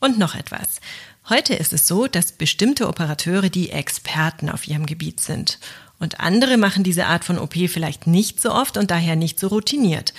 Und 0.00 0.18
noch 0.18 0.34
etwas. 0.34 0.80
Heute 1.28 1.54
ist 1.54 1.72
es 1.72 1.86
so, 1.86 2.06
dass 2.06 2.32
bestimmte 2.32 2.88
Operateure 2.88 3.50
die 3.50 3.70
Experten 3.70 4.48
auf 4.48 4.66
ihrem 4.66 4.86
Gebiet 4.86 5.20
sind. 5.20 5.58
Und 5.98 6.20
andere 6.20 6.56
machen 6.56 6.84
diese 6.84 7.06
Art 7.06 7.24
von 7.24 7.38
OP 7.38 7.54
vielleicht 7.68 8.06
nicht 8.06 8.40
so 8.40 8.52
oft 8.52 8.76
und 8.76 8.90
daher 8.90 9.16
nicht 9.16 9.40
so 9.40 9.48
routiniert. 9.48 10.14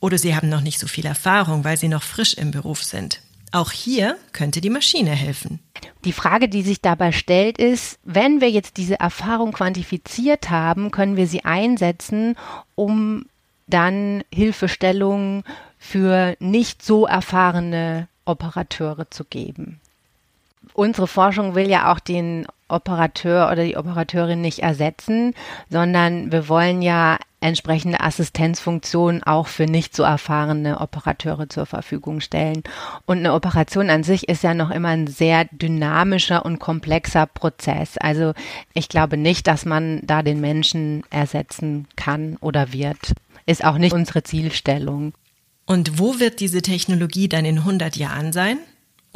Oder 0.00 0.16
sie 0.16 0.34
haben 0.34 0.48
noch 0.48 0.60
nicht 0.62 0.78
so 0.78 0.86
viel 0.86 1.06
Erfahrung, 1.06 1.64
weil 1.64 1.76
sie 1.76 1.88
noch 1.88 2.02
frisch 2.02 2.34
im 2.34 2.50
Beruf 2.50 2.82
sind. 2.82 3.20
Auch 3.52 3.72
hier 3.72 4.16
könnte 4.32 4.60
die 4.60 4.70
Maschine 4.70 5.10
helfen. 5.10 5.60
Die 6.04 6.12
Frage, 6.12 6.48
die 6.48 6.62
sich 6.62 6.80
dabei 6.80 7.12
stellt, 7.12 7.58
ist, 7.58 7.98
wenn 8.04 8.40
wir 8.40 8.50
jetzt 8.50 8.76
diese 8.76 9.00
Erfahrung 9.00 9.52
quantifiziert 9.52 10.50
haben, 10.50 10.90
können 10.90 11.16
wir 11.16 11.26
sie 11.26 11.44
einsetzen, 11.44 12.36
um 12.74 13.26
dann 13.66 14.22
Hilfestellungen 14.32 15.44
für 15.78 16.36
nicht 16.40 16.82
so 16.82 17.06
erfahrene 17.06 18.08
Operateure 18.24 19.10
zu 19.10 19.24
geben. 19.24 19.80
Unsere 20.78 21.08
Forschung 21.08 21.56
will 21.56 21.68
ja 21.68 21.92
auch 21.92 21.98
den 21.98 22.46
Operateur 22.68 23.50
oder 23.50 23.64
die 23.64 23.76
Operateurin 23.76 24.40
nicht 24.40 24.60
ersetzen, 24.60 25.34
sondern 25.68 26.30
wir 26.30 26.48
wollen 26.48 26.82
ja 26.82 27.18
entsprechende 27.40 27.98
Assistenzfunktionen 27.98 29.24
auch 29.24 29.48
für 29.48 29.64
nicht 29.64 29.96
so 29.96 30.04
erfahrene 30.04 30.80
Operateure 30.80 31.48
zur 31.48 31.66
Verfügung 31.66 32.20
stellen. 32.20 32.62
Und 33.06 33.18
eine 33.18 33.34
Operation 33.34 33.90
an 33.90 34.04
sich 34.04 34.28
ist 34.28 34.44
ja 34.44 34.54
noch 34.54 34.70
immer 34.70 34.90
ein 34.90 35.08
sehr 35.08 35.46
dynamischer 35.50 36.44
und 36.44 36.60
komplexer 36.60 37.26
Prozess. 37.26 37.98
Also 37.98 38.32
ich 38.72 38.88
glaube 38.88 39.16
nicht, 39.16 39.48
dass 39.48 39.64
man 39.64 40.02
da 40.04 40.22
den 40.22 40.40
Menschen 40.40 41.02
ersetzen 41.10 41.88
kann 41.96 42.36
oder 42.40 42.72
wird. 42.72 43.14
Ist 43.46 43.64
auch 43.64 43.78
nicht 43.78 43.94
unsere 43.94 44.22
Zielstellung. 44.22 45.12
Und 45.66 45.98
wo 45.98 46.20
wird 46.20 46.38
diese 46.38 46.62
Technologie 46.62 47.28
dann 47.28 47.44
in 47.44 47.58
100 47.58 47.96
Jahren 47.96 48.32
sein? 48.32 48.58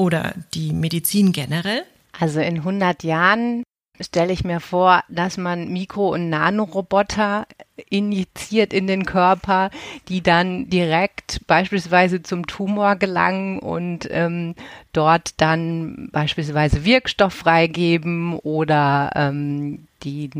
Oder 0.03 0.35
die 0.53 0.73
Medizin 0.73 1.31
generell? 1.31 1.85
Also 2.19 2.41
in 2.41 2.57
100 2.57 3.05
Jahren 3.05 3.63
stelle 4.01 4.33
ich 4.33 4.43
mir 4.43 4.59
vor, 4.59 5.05
dass 5.09 5.37
man 5.37 5.69
Mikro- 5.69 6.13
und 6.13 6.29
Nanoroboter 6.29 7.47
injiziert 7.89 8.73
in 8.73 8.89
den 8.89 9.07
Körper, 9.07 9.71
die 10.09 10.21
dann 10.21 10.69
direkt 10.69 11.47
beispielsweise 11.47 12.21
zum 12.21 12.49
Tumor 12.49 12.97
gelangen 12.97 13.61
und 13.61 14.09
ähm, 14.11 14.57
dort 14.93 15.41
dann 15.41 16.09
beispielsweise 16.11 16.85
Wirkstoff 16.85 17.35
freigeben 17.35 18.41
oder 18.41 19.13
ähm, 19.15 19.87
die 20.03 20.31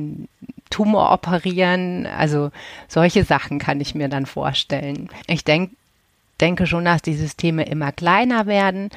Tumor 0.71 1.13
operieren. 1.13 2.07
Also 2.07 2.51
solche 2.89 3.23
Sachen 3.23 3.61
kann 3.61 3.81
ich 3.81 3.95
mir 3.95 4.09
dann 4.09 4.27
vorstellen. 4.27 5.09
Ich 5.29 5.45
denke, 5.45 5.77
denke 6.41 6.67
schon, 6.67 6.85
dass 6.85 7.03
die 7.03 7.15
Systeme 7.15 7.65
immer 7.67 7.93
kleiner 7.93 8.47
werden 8.47 8.91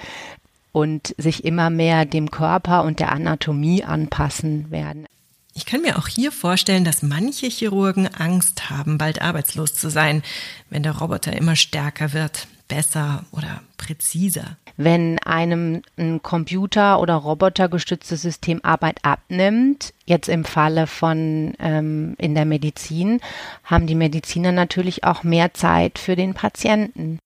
und 0.75 1.15
sich 1.17 1.45
immer 1.45 1.69
mehr 1.69 2.03
dem 2.03 2.31
Körper 2.31 2.83
und 2.83 2.99
der 2.99 3.13
Anatomie 3.13 3.85
anpassen 3.85 4.71
werden. 4.71 5.05
Ich 5.53 5.65
kann 5.65 5.81
mir 5.81 5.97
auch 5.97 6.09
hier 6.09 6.33
vorstellen, 6.33 6.83
dass 6.83 7.01
manche 7.01 7.47
Chirurgen 7.47 8.13
Angst 8.13 8.69
haben, 8.69 8.97
bald 8.97 9.21
arbeitslos 9.21 9.73
zu 9.73 9.89
sein, 9.89 10.21
wenn 10.69 10.83
der 10.83 10.97
Roboter 10.97 11.31
immer 11.31 11.55
stärker 11.55 12.11
wird, 12.11 12.47
besser 12.67 13.23
oder 13.31 13.61
präziser. 13.77 14.57
Wenn 14.75 15.17
einem 15.19 15.81
ein 15.97 16.21
Computer- 16.21 16.99
oder 16.99 17.15
robotergestütztes 17.15 18.21
System 18.21 18.59
Arbeit 18.63 18.99
abnimmt, 19.03 19.93
jetzt 20.05 20.27
im 20.27 20.43
Falle 20.43 20.87
von 20.87 21.53
ähm, 21.57 22.15
in 22.17 22.35
der 22.35 22.43
Medizin, 22.43 23.21
haben 23.63 23.87
die 23.87 23.95
Mediziner 23.95 24.51
natürlich 24.51 25.05
auch 25.05 25.23
mehr 25.23 25.53
Zeit 25.53 25.99
für 25.99 26.17
den 26.17 26.33
Patienten. 26.33 27.19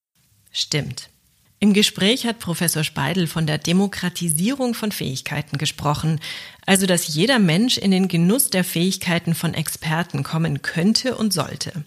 Stimmt. 0.52 1.09
Im 1.62 1.74
Gespräch 1.74 2.24
hat 2.24 2.38
Professor 2.38 2.84
Speidel 2.84 3.26
von 3.26 3.46
der 3.46 3.58
Demokratisierung 3.58 4.72
von 4.72 4.92
Fähigkeiten 4.92 5.58
gesprochen, 5.58 6.18
also 6.64 6.86
dass 6.86 7.06
jeder 7.08 7.38
Mensch 7.38 7.76
in 7.76 7.90
den 7.90 8.08
Genuss 8.08 8.48
der 8.48 8.64
Fähigkeiten 8.64 9.34
von 9.34 9.52
Experten 9.52 10.22
kommen 10.22 10.62
könnte 10.62 11.16
und 11.16 11.34
sollte. 11.34 11.84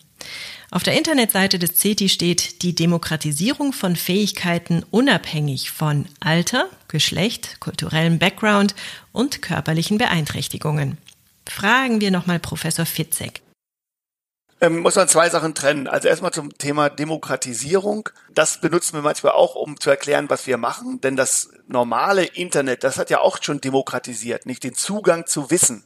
Auf 0.69 0.83
der 0.83 0.95
Internetseite 0.95 1.57
des 1.57 1.75
CETI 1.75 2.09
steht 2.09 2.61
die 2.61 2.75
Demokratisierung 2.75 3.73
von 3.73 3.95
Fähigkeiten 3.95 4.83
unabhängig 4.91 5.71
von 5.71 6.05
Alter, 6.19 6.69
Geschlecht, 6.87 7.59
kulturellem 7.59 8.19
Background 8.19 8.75
und 9.11 9.41
körperlichen 9.41 9.97
Beeinträchtigungen. 9.97 10.99
Fragen 11.49 11.99
wir 11.99 12.11
nochmal 12.11 12.39
Professor 12.39 12.85
Fitzek 12.85 13.42
ähm, 14.63 14.79
muss 14.79 14.95
man 14.95 15.07
zwei 15.07 15.29
Sachen 15.29 15.53
trennen. 15.53 15.87
Also 15.87 16.07
erstmal 16.07 16.31
zum 16.31 16.57
Thema 16.57 16.89
Demokratisierung. 16.89 18.09
Das 18.33 18.61
benutzen 18.61 18.93
wir 18.95 19.01
manchmal 19.01 19.33
auch, 19.33 19.55
um 19.55 19.79
zu 19.79 19.89
erklären, 19.89 20.29
was 20.29 20.47
wir 20.47 20.57
machen. 20.57 21.01
Denn 21.01 21.15
das 21.15 21.49
normale 21.67 22.23
Internet, 22.23 22.83
das 22.83 22.97
hat 22.97 23.09
ja 23.09 23.19
auch 23.19 23.37
schon 23.41 23.61
demokratisiert, 23.61 24.45
nicht 24.45 24.63
den 24.63 24.73
Zugang 24.73 25.25
zu 25.25 25.51
Wissen. 25.51 25.83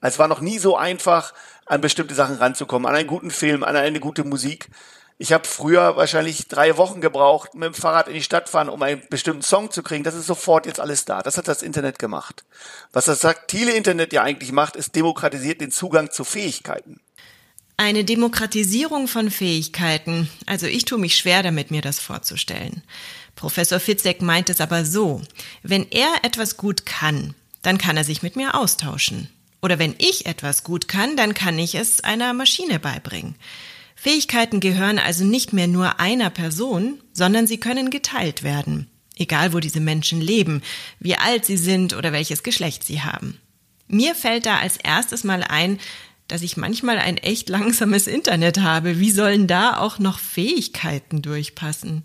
Also 0.00 0.16
es 0.16 0.18
war 0.18 0.28
noch 0.28 0.40
nie 0.40 0.58
so 0.58 0.76
einfach, 0.76 1.32
an 1.66 1.80
bestimmte 1.80 2.14
Sachen 2.14 2.36
ranzukommen, 2.36 2.86
an 2.86 2.94
einen 2.94 3.08
guten 3.08 3.30
Film, 3.30 3.64
an 3.64 3.74
eine 3.74 4.00
gute 4.00 4.22
Musik. 4.24 4.68
Ich 5.16 5.32
habe 5.32 5.46
früher 5.46 5.96
wahrscheinlich 5.96 6.48
drei 6.48 6.76
Wochen 6.76 7.00
gebraucht, 7.00 7.54
mit 7.54 7.68
dem 7.68 7.74
Fahrrad 7.74 8.08
in 8.08 8.14
die 8.14 8.22
Stadt 8.22 8.48
fahren, 8.50 8.68
um 8.68 8.82
einen 8.82 9.02
bestimmten 9.08 9.42
Song 9.42 9.70
zu 9.70 9.82
kriegen. 9.82 10.04
Das 10.04 10.14
ist 10.14 10.26
sofort 10.26 10.66
jetzt 10.66 10.80
alles 10.80 11.04
da. 11.06 11.22
Das 11.22 11.38
hat 11.38 11.48
das 11.48 11.62
Internet 11.62 11.98
gemacht. 11.98 12.44
Was 12.92 13.06
das 13.06 13.20
taktile 13.20 13.72
Internet 13.72 14.12
ja 14.12 14.22
eigentlich 14.22 14.52
macht, 14.52 14.76
ist 14.76 14.94
demokratisiert 14.94 15.60
den 15.60 15.70
Zugang 15.70 16.10
zu 16.10 16.24
Fähigkeiten. 16.24 17.00
Eine 17.76 18.04
Demokratisierung 18.04 19.08
von 19.08 19.30
Fähigkeiten. 19.30 20.28
Also 20.46 20.66
ich 20.66 20.84
tue 20.84 20.98
mich 20.98 21.16
schwer 21.16 21.42
damit, 21.42 21.70
mir 21.70 21.82
das 21.82 21.98
vorzustellen. 21.98 22.82
Professor 23.34 23.80
Fitzek 23.80 24.22
meint 24.22 24.48
es 24.48 24.60
aber 24.60 24.84
so. 24.84 25.22
Wenn 25.62 25.90
er 25.90 26.08
etwas 26.22 26.56
gut 26.56 26.86
kann, 26.86 27.34
dann 27.62 27.78
kann 27.78 27.96
er 27.96 28.04
sich 28.04 28.22
mit 28.22 28.36
mir 28.36 28.54
austauschen. 28.54 29.28
Oder 29.60 29.78
wenn 29.78 29.94
ich 29.98 30.26
etwas 30.26 30.62
gut 30.62 30.86
kann, 30.86 31.16
dann 31.16 31.34
kann 31.34 31.58
ich 31.58 31.74
es 31.74 32.02
einer 32.02 32.32
Maschine 32.32 32.78
beibringen. 32.78 33.34
Fähigkeiten 33.96 34.60
gehören 34.60 34.98
also 34.98 35.24
nicht 35.24 35.52
mehr 35.52 35.66
nur 35.66 35.98
einer 35.98 36.30
Person, 36.30 37.00
sondern 37.12 37.46
sie 37.46 37.58
können 37.58 37.90
geteilt 37.90 38.42
werden. 38.42 38.88
Egal 39.16 39.52
wo 39.52 39.60
diese 39.60 39.80
Menschen 39.80 40.20
leben, 40.20 40.62
wie 41.00 41.16
alt 41.16 41.44
sie 41.44 41.56
sind 41.56 41.94
oder 41.94 42.12
welches 42.12 42.42
Geschlecht 42.42 42.84
sie 42.84 43.02
haben. 43.02 43.40
Mir 43.88 44.14
fällt 44.14 44.46
da 44.46 44.58
als 44.58 44.76
erstes 44.76 45.24
mal 45.24 45.42
ein, 45.42 45.78
dass 46.28 46.42
ich 46.42 46.56
manchmal 46.56 46.98
ein 46.98 47.16
echt 47.16 47.48
langsames 47.48 48.06
Internet 48.06 48.60
habe. 48.60 48.98
Wie 48.98 49.10
sollen 49.10 49.46
da 49.46 49.78
auch 49.78 49.98
noch 49.98 50.18
Fähigkeiten 50.18 51.22
durchpassen? 51.22 52.04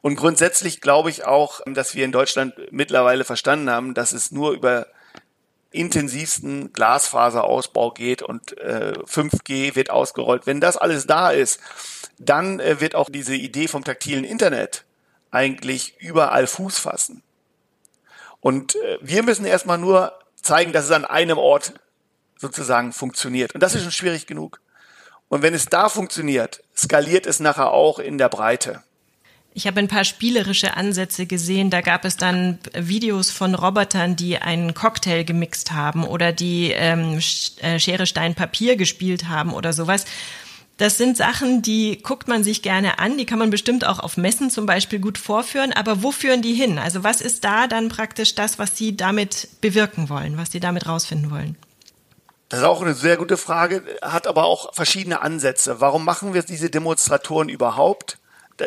Und 0.00 0.16
grundsätzlich 0.16 0.80
glaube 0.80 1.10
ich 1.10 1.24
auch, 1.24 1.60
dass 1.66 1.94
wir 1.94 2.04
in 2.04 2.12
Deutschland 2.12 2.54
mittlerweile 2.70 3.24
verstanden 3.24 3.70
haben, 3.70 3.94
dass 3.94 4.12
es 4.12 4.30
nur 4.30 4.52
über 4.52 4.86
intensivsten 5.70 6.72
Glasfaserausbau 6.72 7.90
geht 7.90 8.22
und 8.22 8.56
äh, 8.58 8.94
5G 9.04 9.76
wird 9.76 9.90
ausgerollt. 9.90 10.46
Wenn 10.46 10.60
das 10.60 10.76
alles 10.76 11.06
da 11.06 11.30
ist, 11.30 11.60
dann 12.18 12.58
äh, 12.58 12.80
wird 12.80 12.94
auch 12.94 13.10
diese 13.10 13.34
Idee 13.34 13.68
vom 13.68 13.84
taktilen 13.84 14.24
Internet 14.24 14.84
eigentlich 15.30 15.94
überall 15.98 16.46
Fuß 16.46 16.78
fassen. 16.78 17.22
Und 18.40 18.76
äh, 18.76 18.98
wir 19.02 19.22
müssen 19.22 19.44
erstmal 19.44 19.78
nur 19.78 20.18
zeigen, 20.40 20.72
dass 20.72 20.86
es 20.86 20.90
an 20.90 21.04
einem 21.04 21.36
Ort 21.36 21.74
sozusagen 22.38 22.92
funktioniert. 22.92 23.54
Und 23.54 23.62
das 23.62 23.74
ist 23.74 23.82
schon 23.82 23.92
schwierig 23.92 24.26
genug. 24.26 24.60
Und 25.28 25.42
wenn 25.42 25.54
es 25.54 25.66
da 25.66 25.88
funktioniert, 25.88 26.62
skaliert 26.74 27.26
es 27.26 27.40
nachher 27.40 27.70
auch 27.70 27.98
in 27.98 28.16
der 28.16 28.30
Breite. 28.30 28.82
Ich 29.54 29.66
habe 29.66 29.80
ein 29.80 29.88
paar 29.88 30.04
spielerische 30.04 30.76
Ansätze 30.76 31.26
gesehen. 31.26 31.68
Da 31.68 31.80
gab 31.80 32.04
es 32.04 32.16
dann 32.16 32.58
Videos 32.74 33.30
von 33.30 33.54
Robotern, 33.54 34.14
die 34.14 34.38
einen 34.38 34.72
Cocktail 34.72 35.24
gemixt 35.24 35.72
haben 35.72 36.04
oder 36.04 36.32
die 36.32 36.70
ähm, 36.70 37.18
äh, 37.60 37.78
Schere, 37.80 38.06
Stein, 38.06 38.34
Papier 38.34 38.76
gespielt 38.76 39.28
haben 39.28 39.52
oder 39.52 39.72
sowas. 39.72 40.04
Das 40.76 40.96
sind 40.96 41.16
Sachen, 41.16 41.60
die 41.60 41.98
guckt 42.00 42.28
man 42.28 42.44
sich 42.44 42.62
gerne 42.62 43.00
an. 43.00 43.18
Die 43.18 43.26
kann 43.26 43.40
man 43.40 43.50
bestimmt 43.50 43.84
auch 43.84 43.98
auf 43.98 44.16
Messen 44.16 44.48
zum 44.48 44.64
Beispiel 44.64 45.00
gut 45.00 45.18
vorführen. 45.18 45.72
Aber 45.72 46.04
wo 46.04 46.12
führen 46.12 46.40
die 46.40 46.54
hin? 46.54 46.78
Also 46.78 47.02
was 47.02 47.20
ist 47.20 47.42
da 47.42 47.66
dann 47.66 47.88
praktisch 47.88 48.36
das, 48.36 48.60
was 48.60 48.76
Sie 48.76 48.96
damit 48.96 49.48
bewirken 49.60 50.08
wollen, 50.08 50.36
was 50.36 50.52
Sie 50.52 50.60
damit 50.60 50.86
rausfinden 50.86 51.32
wollen? 51.32 51.56
Das 52.48 52.60
ist 52.60 52.66
auch 52.66 52.80
eine 52.80 52.94
sehr 52.94 53.18
gute 53.18 53.36
Frage, 53.36 53.82
hat 54.00 54.26
aber 54.26 54.44
auch 54.44 54.74
verschiedene 54.74 55.20
Ansätze. 55.20 55.80
Warum 55.80 56.04
machen 56.04 56.32
wir 56.32 56.42
diese 56.42 56.70
Demonstratoren 56.70 57.48
überhaupt? 57.48 58.18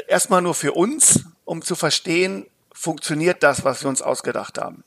Erstmal 0.07 0.41
nur 0.41 0.53
für 0.53 0.73
uns, 0.73 1.25
um 1.45 1.63
zu 1.63 1.75
verstehen, 1.75 2.45
funktioniert 2.71 3.43
das, 3.43 3.65
was 3.65 3.83
wir 3.83 3.89
uns 3.89 4.01
ausgedacht 4.01 4.59
haben. 4.59 4.83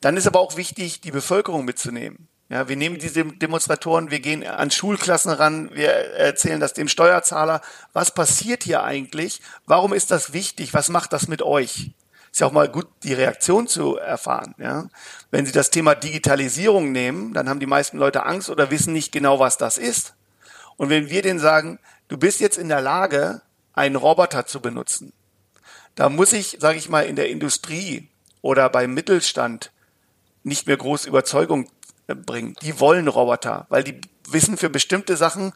Dann 0.00 0.16
ist 0.16 0.26
aber 0.26 0.40
auch 0.40 0.56
wichtig, 0.56 1.00
die 1.00 1.12
Bevölkerung 1.12 1.64
mitzunehmen. 1.64 2.28
Ja, 2.48 2.68
wir 2.68 2.76
nehmen 2.76 2.98
diese 2.98 3.24
Demonstratoren, 3.24 4.10
wir 4.10 4.20
gehen 4.20 4.46
an 4.46 4.70
Schulklassen 4.70 5.32
ran, 5.32 5.70
wir 5.72 5.90
erzählen 5.90 6.60
das 6.60 6.74
dem 6.74 6.86
Steuerzahler. 6.86 7.60
Was 7.92 8.12
passiert 8.12 8.62
hier 8.62 8.84
eigentlich? 8.84 9.40
Warum 9.66 9.92
ist 9.92 10.12
das 10.12 10.32
wichtig? 10.32 10.72
Was 10.72 10.88
macht 10.88 11.12
das 11.12 11.26
mit 11.26 11.42
euch? 11.42 11.90
Ist 12.36 12.40
ja 12.40 12.48
auch 12.48 12.52
mal 12.52 12.68
gut, 12.68 12.86
die 13.02 13.14
Reaktion 13.14 13.66
zu 13.66 13.96
erfahren. 13.96 14.54
Ja? 14.58 14.90
Wenn 15.30 15.46
Sie 15.46 15.52
das 15.52 15.70
Thema 15.70 15.94
Digitalisierung 15.94 16.92
nehmen, 16.92 17.32
dann 17.32 17.48
haben 17.48 17.60
die 17.60 17.66
meisten 17.66 17.96
Leute 17.96 18.26
Angst 18.26 18.50
oder 18.50 18.70
wissen 18.70 18.92
nicht 18.92 19.10
genau, 19.10 19.38
was 19.38 19.56
das 19.56 19.78
ist. 19.78 20.12
Und 20.76 20.90
wenn 20.90 21.08
wir 21.08 21.22
denen 21.22 21.38
sagen, 21.38 21.78
du 22.08 22.18
bist 22.18 22.40
jetzt 22.40 22.58
in 22.58 22.68
der 22.68 22.82
Lage, 22.82 23.40
einen 23.72 23.96
Roboter 23.96 24.44
zu 24.44 24.60
benutzen, 24.60 25.14
da 25.94 26.10
muss 26.10 26.34
ich, 26.34 26.58
sage 26.60 26.76
ich 26.76 26.90
mal, 26.90 27.06
in 27.06 27.16
der 27.16 27.30
Industrie 27.30 28.10
oder 28.42 28.68
beim 28.68 28.92
Mittelstand 28.92 29.72
nicht 30.42 30.66
mehr 30.66 30.76
groß 30.76 31.06
Überzeugung 31.06 31.70
äh, 32.06 32.14
bringen. 32.14 32.54
Die 32.60 32.78
wollen 32.78 33.08
Roboter, 33.08 33.64
weil 33.70 33.82
die 33.82 33.98
wissen 34.28 34.58
für 34.58 34.68
bestimmte 34.68 35.16
Sachen, 35.16 35.54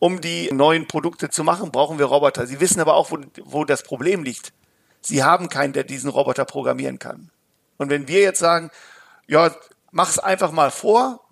um 0.00 0.20
die 0.20 0.50
neuen 0.52 0.88
Produkte 0.88 1.30
zu 1.30 1.44
machen, 1.44 1.70
brauchen 1.70 2.00
wir 2.00 2.06
Roboter. 2.06 2.48
Sie 2.48 2.58
wissen 2.58 2.80
aber 2.80 2.94
auch, 2.94 3.12
wo, 3.12 3.20
wo 3.44 3.64
das 3.64 3.84
Problem 3.84 4.24
liegt. 4.24 4.52
Sie 5.00 5.22
haben 5.22 5.48
keinen, 5.48 5.72
der 5.72 5.84
diesen 5.84 6.10
Roboter 6.10 6.44
programmieren 6.44 6.98
kann. 6.98 7.30
Und 7.76 7.90
wenn 7.90 8.08
wir 8.08 8.20
jetzt 8.20 8.40
sagen, 8.40 8.70
ja, 9.26 9.54
mach 9.90 10.10
es 10.10 10.18
einfach 10.18 10.52
mal 10.52 10.70
vor, 10.70 11.26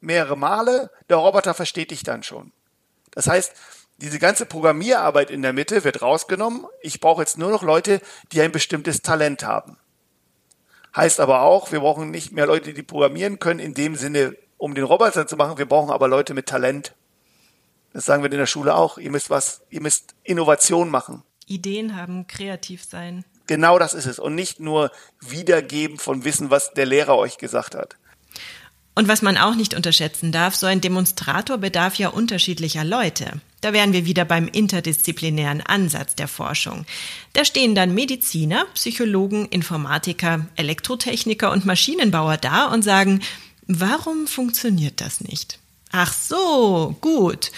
mehrere 0.00 0.36
Male, 0.36 0.90
der 1.08 1.16
Roboter 1.16 1.54
versteht 1.54 1.90
dich 1.90 2.02
dann 2.02 2.22
schon. 2.22 2.52
Das 3.10 3.26
heißt, 3.26 3.52
Diese 4.00 4.20
ganze 4.20 4.46
Programmierarbeit 4.46 5.28
in 5.28 5.42
der 5.42 5.52
Mitte 5.52 5.82
wird 5.82 6.02
rausgenommen. 6.02 6.66
Ich 6.82 7.00
brauche 7.00 7.20
jetzt 7.22 7.36
nur 7.36 7.50
noch 7.50 7.64
Leute, 7.64 8.00
die 8.30 8.40
ein 8.40 8.52
bestimmtes 8.52 9.02
Talent 9.02 9.42
haben. 9.42 9.76
Heißt 10.94 11.18
aber 11.18 11.42
auch, 11.42 11.72
wir 11.72 11.80
brauchen 11.80 12.12
nicht 12.12 12.32
mehr 12.32 12.46
Leute, 12.46 12.74
die 12.74 12.84
programmieren 12.84 13.40
können, 13.40 13.58
in 13.58 13.74
dem 13.74 13.96
Sinne, 13.96 14.36
um 14.56 14.74
den 14.76 14.84
Roboter 14.84 15.26
zu 15.26 15.36
machen. 15.36 15.58
Wir 15.58 15.66
brauchen 15.66 15.90
aber 15.90 16.06
Leute 16.06 16.32
mit 16.32 16.46
Talent. 16.46 16.94
Das 17.92 18.04
sagen 18.04 18.22
wir 18.22 18.30
in 18.30 18.38
der 18.38 18.46
Schule 18.46 18.76
auch. 18.76 18.98
Ihr 18.98 19.10
müsst 19.10 19.30
was, 19.30 19.62
ihr 19.68 19.80
müsst 19.80 20.14
Innovation 20.22 20.90
machen. 20.90 21.24
Ideen 21.48 21.96
haben, 21.96 22.26
kreativ 22.26 22.84
sein. 22.84 23.24
Genau 23.46 23.78
das 23.78 23.94
ist 23.94 24.06
es. 24.06 24.18
Und 24.18 24.34
nicht 24.34 24.60
nur 24.60 24.90
Wiedergeben 25.20 25.98
von 25.98 26.24
Wissen, 26.24 26.50
was 26.50 26.72
der 26.74 26.86
Lehrer 26.86 27.16
euch 27.16 27.38
gesagt 27.38 27.74
hat. 27.74 27.96
Und 28.98 29.06
was 29.06 29.22
man 29.22 29.36
auch 29.36 29.54
nicht 29.54 29.74
unterschätzen 29.74 30.32
darf, 30.32 30.56
so 30.56 30.66
ein 30.66 30.80
Demonstrator 30.80 31.56
bedarf 31.56 31.94
ja 31.94 32.08
unterschiedlicher 32.08 32.82
Leute. 32.82 33.40
Da 33.60 33.72
wären 33.72 33.92
wir 33.92 34.06
wieder 34.06 34.24
beim 34.24 34.48
interdisziplinären 34.48 35.60
Ansatz 35.60 36.16
der 36.16 36.26
Forschung. 36.26 36.84
Da 37.32 37.44
stehen 37.44 37.76
dann 37.76 37.94
Mediziner, 37.94 38.66
Psychologen, 38.74 39.46
Informatiker, 39.46 40.46
Elektrotechniker 40.56 41.52
und 41.52 41.64
Maschinenbauer 41.64 42.38
da 42.38 42.66
und 42.66 42.82
sagen, 42.82 43.22
warum 43.68 44.26
funktioniert 44.26 45.00
das 45.00 45.20
nicht? 45.20 45.60
Ach 45.92 46.12
so, 46.12 46.96
gut. 47.00 47.52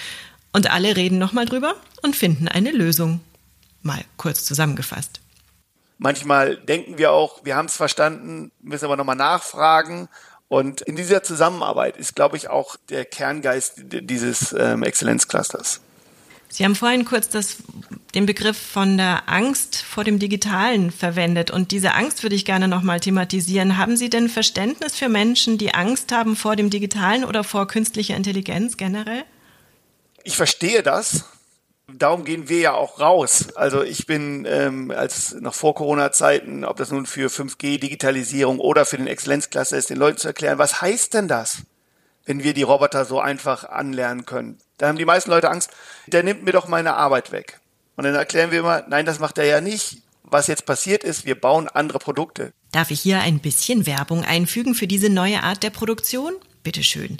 Und 0.53 0.71
alle 0.71 0.95
reden 0.95 1.19
nochmal 1.19 1.47
drüber 1.47 1.75
und 2.03 2.17
finden 2.17 2.49
eine 2.49 2.71
Lösung. 2.71 3.21
Mal 3.83 4.05
kurz 4.17 4.45
zusammengefasst. 4.45 5.21
Manchmal 5.99 6.57
denken 6.57 6.99
wir 6.99 7.13
auch, 7.13 7.45
wir 7.45 7.57
haben 7.57 7.67
es 7.67 7.77
verstanden, 7.77 8.53
müssen 8.63 8.87
aber 8.87 8.97
nochmal 8.97 9.17
nachfragen 9.17 10.09
und 10.49 10.81
in 10.81 10.97
dieser 10.97 11.23
Zusammenarbeit 11.23 11.97
ist, 11.97 12.17
glaube 12.17 12.37
ich, 12.37 12.49
auch 12.49 12.77
der 12.89 13.05
Kerngeist 13.05 13.75
dieses 13.85 14.53
ähm, 14.59 14.83
Exzellenzclusters. 14.83 15.81
Sie 16.49 16.65
haben 16.65 16.75
vorhin 16.75 17.05
kurz 17.05 17.29
das, 17.29 17.59
den 18.17 18.27
Begriff 18.27 18.59
von 18.59 18.97
der 18.97 19.29
Angst 19.29 19.77
vor 19.77 20.03
dem 20.03 20.19
Digitalen 20.19 20.91
verwendet 20.91 21.53
und 21.53 21.71
diese 21.71 21.95
Angst 21.95 22.25
würde 22.25 22.35
ich 22.35 22.45
gerne 22.45 22.67
nochmal 22.67 22.99
thematisieren. 22.99 23.77
Haben 23.77 23.97
Sie 23.97 24.11
denn 24.11 24.29
Verständnis 24.29 24.97
für 24.97 25.09
Menschen, 25.09 25.59
die 25.59 25.73
Angst 25.73 26.11
haben 26.11 26.35
vor 26.35 26.57
dem 26.57 26.69
Digitalen 26.69 27.25
oder 27.25 27.45
vor 27.45 27.69
künstlicher 27.69 28.17
Intelligenz 28.17 28.77
generell? 28.77 29.23
Ich 30.25 30.37
verstehe 30.37 30.83
das 30.83 31.25
darum 31.99 32.25
gehen 32.25 32.49
wir 32.49 32.61
ja 32.61 32.73
auch 32.75 33.01
raus. 33.01 33.49
Also 33.55 33.83
ich 33.83 34.07
bin 34.07 34.47
ähm, 34.49 34.91
als 34.91 35.35
noch 35.41 35.55
vor 35.55 35.75
Corona-Zeiten, 35.75 36.65
ob 36.65 36.77
das 36.77 36.91
nun 36.91 37.07
für 37.07 37.29
5G, 37.29 37.79
Digitalisierung 37.79 38.59
oder 38.59 38.85
für 38.87 38.97
den 38.97 39.07
Exzellenzklasse 39.07 39.77
ist, 39.77 39.91
den 39.91 39.99
Leuten 39.99 40.19
zu 40.19 40.29
erklären, 40.29 40.59
was 40.59 40.81
heißt 40.81 41.15
denn 41.15 41.29
das, 41.29 41.63
wenn 42.27 42.43
wir 42.45 42.55
die 42.55 42.63
Roboter 42.63 43.05
so 43.05 43.21
einfach 43.21 43.65
anlernen 43.65 44.27
können? 44.27 44.59
Da 44.79 44.89
haben 44.89 44.99
die 44.99 45.05
meisten 45.05 45.31
Leute 45.31 45.51
Angst, 45.51 45.71
der 46.07 46.23
nimmt 46.23 46.45
mir 46.45 46.53
doch 46.53 46.69
meine 46.69 46.95
Arbeit 46.95 47.33
weg. 47.33 47.61
Und 47.97 48.05
dann 48.05 48.15
erklären 48.15 48.51
wir 48.51 48.61
immer, 48.61 48.85
nein, 48.89 49.05
das 49.05 49.19
macht 49.19 49.39
er 49.39 49.45
ja 49.45 49.61
nicht. 49.61 50.03
Was 50.23 50.47
jetzt 50.47 50.65
passiert 50.65 51.03
ist, 51.03 51.27
wir 51.27 51.39
bauen 51.39 51.69
andere 51.69 51.99
Produkte. 51.99 52.53
Darf 52.73 52.91
ich 52.91 53.01
hier 53.01 53.21
ein 53.21 53.41
bisschen 53.41 53.85
Werbung 53.87 54.25
einfügen 54.25 54.75
für 54.75 54.87
diese 54.87 55.11
neue 55.11 55.43
Art 55.43 55.63
der 55.63 55.71
Produktion? 55.71 56.35
Bitteschön. 56.63 57.17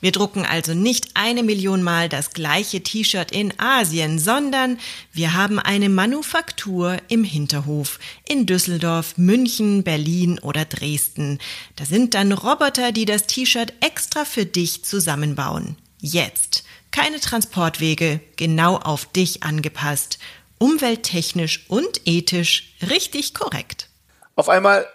Wir 0.00 0.12
drucken 0.12 0.44
also 0.44 0.74
nicht 0.74 1.10
eine 1.14 1.42
Million 1.42 1.82
Mal 1.82 2.08
das 2.08 2.30
gleiche 2.30 2.82
T-Shirt 2.82 3.30
in 3.32 3.52
Asien, 3.58 4.18
sondern 4.18 4.78
wir 5.12 5.34
haben 5.34 5.58
eine 5.58 5.88
Manufaktur 5.88 6.96
im 7.08 7.24
Hinterhof 7.24 7.98
in 8.26 8.46
Düsseldorf, 8.46 9.18
München, 9.18 9.82
Berlin 9.82 10.38
oder 10.38 10.64
Dresden. 10.64 11.38
Da 11.76 11.84
sind 11.84 12.14
dann 12.14 12.32
Roboter, 12.32 12.92
die 12.92 13.04
das 13.04 13.26
T-Shirt 13.26 13.72
extra 13.80 14.24
für 14.24 14.46
dich 14.46 14.84
zusammenbauen. 14.84 15.76
Jetzt. 16.00 16.64
Keine 16.90 17.20
Transportwege, 17.20 18.20
genau 18.36 18.76
auf 18.76 19.04
dich 19.04 19.42
angepasst. 19.42 20.18
Umwelttechnisch 20.58 21.66
und 21.68 22.00
ethisch 22.06 22.74
richtig 22.88 23.34
korrekt. 23.34 23.88
Auf 24.34 24.48
einmal 24.48 24.86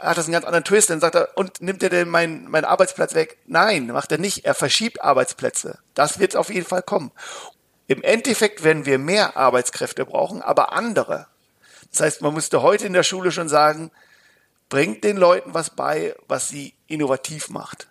hat 0.00 0.18
das 0.18 0.26
einen 0.26 0.32
ganz 0.32 0.44
anderen 0.44 0.64
Twist. 0.64 0.90
Dann 0.90 1.00
sagt 1.00 1.14
er, 1.14 1.36
und 1.36 1.60
nimmt 1.60 1.82
er 1.82 1.90
denn 1.90 2.08
meinen 2.08 2.50
mein 2.50 2.64
Arbeitsplatz 2.64 3.14
weg? 3.14 3.38
Nein, 3.46 3.86
macht 3.88 4.12
er 4.12 4.18
nicht. 4.18 4.44
Er 4.44 4.54
verschiebt 4.54 5.02
Arbeitsplätze. 5.02 5.78
Das 5.94 6.18
wird 6.18 6.36
auf 6.36 6.50
jeden 6.50 6.66
Fall 6.66 6.82
kommen. 6.82 7.12
Im 7.86 8.02
Endeffekt 8.02 8.62
werden 8.62 8.86
wir 8.86 8.98
mehr 8.98 9.36
Arbeitskräfte 9.36 10.06
brauchen, 10.06 10.42
aber 10.42 10.72
andere. 10.72 11.26
Das 11.90 12.00
heißt, 12.00 12.22
man 12.22 12.34
müsste 12.34 12.62
heute 12.62 12.86
in 12.86 12.92
der 12.92 13.02
Schule 13.02 13.32
schon 13.32 13.48
sagen, 13.48 13.90
bringt 14.68 15.02
den 15.02 15.16
Leuten 15.16 15.54
was 15.54 15.70
bei, 15.70 16.14
was 16.28 16.48
sie 16.48 16.74
innovativ 16.86 17.50
macht. 17.50 17.88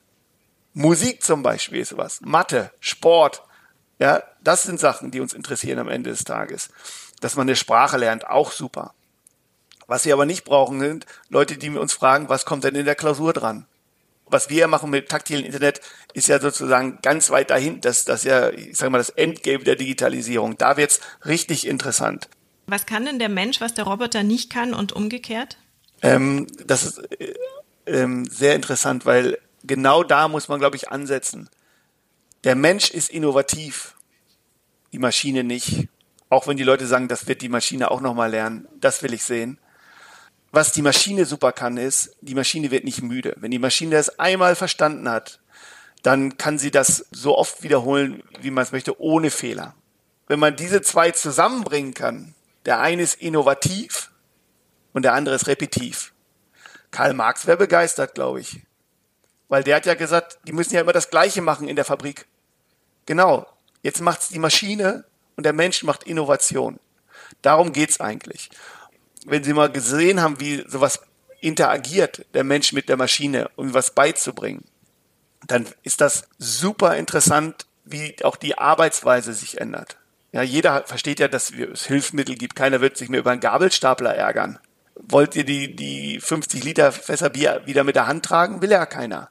Musik 0.73 1.23
zum 1.23 1.43
Beispiel 1.43 1.81
ist 1.81 1.97
was. 1.97 2.21
Mathe, 2.21 2.71
Sport. 2.79 3.43
Ja, 3.99 4.23
das 4.41 4.63
sind 4.63 4.79
Sachen, 4.79 5.11
die 5.11 5.19
uns 5.19 5.33
interessieren 5.33 5.79
am 5.79 5.89
Ende 5.89 6.11
des 6.11 6.23
Tages. 6.23 6.69
Dass 7.19 7.35
man 7.35 7.47
eine 7.47 7.57
Sprache 7.57 7.97
lernt, 7.97 8.25
auch 8.27 8.51
super. 8.51 8.93
Was 9.89 10.05
wir 10.05 10.13
aber 10.13 10.27
nicht 10.27 10.43
brauchen, 10.43 10.79
sind 10.79 11.07
Leute, 11.29 11.57
die 11.57 11.71
uns 11.71 11.93
fragen, 11.93 12.29
was 12.29 12.45
kommt 12.45 12.63
denn 12.63 12.75
in 12.75 12.85
der 12.85 12.93
Klausur 12.93 13.33
dran? 13.33 13.65
Was 14.27 14.47
wir 14.47 14.67
machen 14.67 14.91
mit 14.91 15.09
taktilen 15.09 15.43
Internet, 15.43 15.81
ist 16.13 16.27
ja 16.27 16.39
sozusagen 16.39 16.99
ganz 17.01 17.31
weit 17.31 17.49
dahin. 17.49 17.81
Das, 17.81 18.05
das 18.05 18.19
ist 18.19 18.25
ja, 18.25 18.51
ich 18.51 18.77
sage 18.77 18.91
mal, 18.91 18.99
das 18.99 19.09
Endgame 19.09 19.63
der 19.63 19.75
Digitalisierung. 19.75 20.59
Da 20.59 20.77
wird's 20.77 20.99
richtig 21.25 21.65
interessant. 21.65 22.29
Was 22.67 22.85
kann 22.85 23.03
denn 23.03 23.17
der 23.17 23.29
Mensch, 23.29 23.61
was 23.61 23.73
der 23.73 23.85
Roboter 23.85 24.21
nicht 24.21 24.51
kann 24.51 24.75
und 24.75 24.93
umgekehrt? 24.93 25.57
Ähm, 26.03 26.45
das 26.67 26.83
ist 26.83 26.99
äh, 27.19 27.33
ähm, 27.87 28.25
sehr 28.25 28.53
interessant, 28.53 29.07
weil 29.07 29.39
genau 29.63 30.03
da 30.03 30.27
muss 30.27 30.49
man, 30.49 30.59
glaube 30.59 30.75
ich, 30.75 30.91
ansetzen. 30.91 31.49
Der 32.43 32.53
Mensch 32.53 32.91
ist 32.91 33.09
innovativ, 33.09 33.95
die 34.91 34.99
Maschine 34.99 35.43
nicht. 35.43 35.87
Auch 36.29 36.45
wenn 36.45 36.57
die 36.57 36.63
Leute 36.63 36.85
sagen, 36.85 37.07
das 37.07 37.27
wird 37.27 37.41
die 37.41 37.49
Maschine 37.49 37.89
auch 37.89 38.01
nochmal 38.01 38.29
lernen. 38.29 38.67
Das 38.79 39.01
will 39.01 39.15
ich 39.15 39.23
sehen 39.23 39.57
was 40.51 40.71
die 40.71 40.81
Maschine 40.81 41.25
super 41.25 41.51
kann, 41.51 41.77
ist, 41.77 42.15
die 42.21 42.33
Maschine 42.33 42.71
wird 42.71 42.83
nicht 42.83 43.03
müde. 43.03 43.35
Wenn 43.37 43.51
die 43.51 43.59
Maschine 43.59 43.95
das 43.95 44.17
einmal 44.19 44.55
verstanden 44.55 45.07
hat, 45.07 45.39
dann 46.01 46.37
kann 46.37 46.57
sie 46.57 46.71
das 46.71 47.05
so 47.11 47.37
oft 47.37 47.61
wiederholen, 47.61 48.23
wie 48.41 48.51
man 48.51 48.63
es 48.63 48.71
möchte, 48.71 48.99
ohne 48.99 49.29
Fehler. 49.29 49.75
Wenn 50.27 50.39
man 50.39 50.55
diese 50.55 50.81
zwei 50.81 51.11
zusammenbringen 51.11 51.93
kann, 51.93 52.33
der 52.65 52.79
eine 52.79 53.03
ist 53.03 53.21
innovativ 53.21 54.11
und 54.93 55.03
der 55.03 55.13
andere 55.13 55.35
ist 55.35 55.47
repetiv. 55.47 56.13
Karl 56.91 57.13
Marx 57.13 57.45
wäre 57.45 57.57
begeistert, 57.57 58.15
glaube 58.15 58.39
ich. 58.39 58.61
Weil 59.49 59.63
der 59.63 59.75
hat 59.75 59.85
ja 59.85 59.93
gesagt, 59.93 60.39
die 60.47 60.51
müssen 60.51 60.73
ja 60.73 60.81
immer 60.81 60.93
das 60.93 61.09
Gleiche 61.09 61.41
machen 61.41 61.67
in 61.67 61.75
der 61.75 61.85
Fabrik. 61.85 62.27
Genau. 63.05 63.45
Jetzt 63.81 64.01
macht's 64.01 64.29
die 64.29 64.39
Maschine 64.39 65.05
und 65.35 65.45
der 65.45 65.53
Mensch 65.53 65.83
macht 65.83 66.03
Innovation. 66.03 66.79
Darum 67.41 67.71
geht's 67.71 67.99
eigentlich 67.99 68.49
wenn 69.25 69.43
Sie 69.43 69.53
mal 69.53 69.71
gesehen 69.71 70.21
haben, 70.21 70.39
wie 70.39 70.63
sowas 70.67 71.01
interagiert, 71.41 72.25
der 72.33 72.43
Mensch 72.43 72.73
mit 72.73 72.89
der 72.89 72.97
Maschine, 72.97 73.49
um 73.55 73.73
was 73.73 73.91
beizubringen, 73.91 74.65
dann 75.47 75.65
ist 75.83 76.01
das 76.01 76.27
super 76.37 76.97
interessant, 76.97 77.65
wie 77.85 78.15
auch 78.23 78.35
die 78.35 78.57
Arbeitsweise 78.57 79.33
sich 79.33 79.59
ändert. 79.59 79.97
Ja, 80.31 80.43
jeder 80.43 80.83
versteht 80.85 81.19
ja, 81.19 81.27
dass 81.27 81.51
es 81.51 81.85
Hilfsmittel 81.85 82.35
gibt. 82.35 82.55
Keiner 82.55 82.81
wird 82.81 82.97
sich 82.97 83.09
mehr 83.09 83.21
über 83.21 83.31
einen 83.31 83.41
Gabelstapler 83.41 84.13
ärgern. 84.13 84.59
Wollt 84.95 85.35
ihr 85.35 85.45
die, 85.45 85.75
die 85.75 86.19
50 86.19 86.63
Liter 86.63 86.91
Fässer 86.91 87.29
Bier 87.29 87.61
wieder 87.65 87.83
mit 87.83 87.95
der 87.95 88.05
Hand 88.05 88.25
tragen? 88.25 88.61
Will 88.61 88.69
ja 88.69 88.85
keiner. 88.85 89.29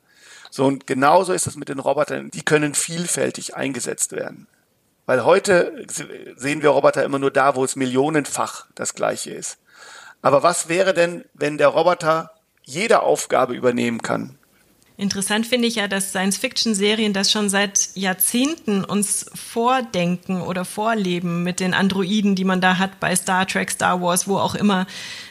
So, 0.51 0.65
und 0.65 0.87
genauso 0.87 1.33
ist 1.33 1.47
es 1.47 1.57
mit 1.57 1.69
den 1.69 1.79
Robotern. 1.79 2.31
Die 2.31 2.43
können 2.43 2.75
vielfältig 2.75 3.55
eingesetzt 3.55 4.13
werden. 4.13 4.49
Weil 5.07 5.25
heute 5.25 5.87
sehen 6.37 6.63
wir 6.63 6.71
Roboter 6.71 7.05
immer 7.05 7.19
nur 7.19 7.31
da, 7.31 7.55
wo 7.55 7.65
es 7.65 7.77
millionenfach 7.77 8.67
das 8.75 8.95
Gleiche 8.95 9.31
ist. 9.31 9.59
Aber 10.23 10.43
was 10.43 10.69
wäre 10.69 10.95
denn, 10.95 11.25
wenn 11.35 11.59
der 11.59 11.69
Roboter 11.69 12.31
jede 12.63 13.03
Aufgabe 13.03 13.55
übernehmen 13.55 14.03
kann? 14.03 14.39
Interessant 15.01 15.47
finde 15.47 15.69
ich 15.69 15.77
ja, 15.77 15.87
dass 15.87 16.09
Science-Fiction-Serien 16.09 17.13
das 17.13 17.31
schon 17.31 17.49
seit 17.49 17.91
Jahrzehnten 17.95 18.85
uns 18.85 19.27
vordenken 19.33 20.43
oder 20.43 20.65
vorleben 20.65 21.45
mit 21.45 21.61
den 21.61 21.73
Androiden, 21.73 22.35
die 22.35 22.45
man 22.45 22.61
da 22.61 22.79
hat 22.79 22.99
bei 22.99 23.15
Star 23.15 23.47
Trek, 23.47 23.71
Star 23.71 24.03
Wars, 24.03 24.27
wo 24.27 24.39
auch 24.39 24.57
immer 24.57 24.89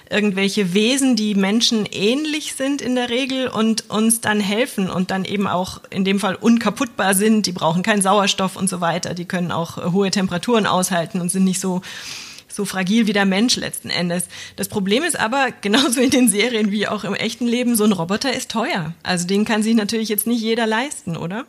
irgendwelche 0.09 0.73
Wesen, 0.73 1.17
die 1.17 1.35
Menschen 1.35 1.85
ähnlich 1.85 2.53
sind 2.53 2.81
in 2.81 2.95
der 2.95 3.09
Regel 3.09 3.49
und 3.49 3.89
uns 3.89 4.21
dann 4.21 4.39
helfen 4.39 4.89
und 4.89 5.11
dann 5.11 5.25
eben 5.25 5.47
auch 5.47 5.81
in 5.89 6.05
dem 6.05 6.21
Fall 6.21 6.35
unkaputtbar 6.35 7.13
sind. 7.13 7.45
Die 7.45 7.51
brauchen 7.51 7.83
keinen 7.83 8.01
Sauerstoff 8.01 8.55
und 8.55 8.69
so 8.69 8.79
weiter. 8.79 9.15
Die 9.15 9.25
können 9.25 9.51
auch 9.51 9.91
hohe 9.91 10.11
Temperaturen 10.11 10.65
aushalten 10.65 11.19
und 11.19 11.27
sind 11.27 11.43
nicht 11.43 11.59
so 11.59 11.81
so 12.57 12.65
fragil 12.65 13.05
wie 13.05 13.13
der 13.13 13.25
Mensch 13.25 13.55
letzten 13.55 13.89
Endes. 13.91 14.23
Das 14.55 14.67
Problem 14.67 15.03
ist 15.03 15.17
aber, 15.17 15.51
genauso 15.61 16.01
in 16.01 16.09
den 16.09 16.27
Serien 16.27 16.71
wie 16.71 16.87
auch 16.87 17.05
im 17.05 17.13
echten 17.13 17.47
Leben, 17.47 17.75
so 17.75 17.85
ein 17.85 17.93
Roboter 17.93 18.33
ist 18.33 18.51
teuer. 18.51 18.93
Also 19.03 19.27
den 19.27 19.45
kann 19.45 19.63
sich 19.63 19.75
natürlich 19.75 20.09
jetzt 20.09 20.27
nicht 20.27 20.41
jeder 20.41 20.65
leisten, 20.65 21.15
oder? 21.15 21.45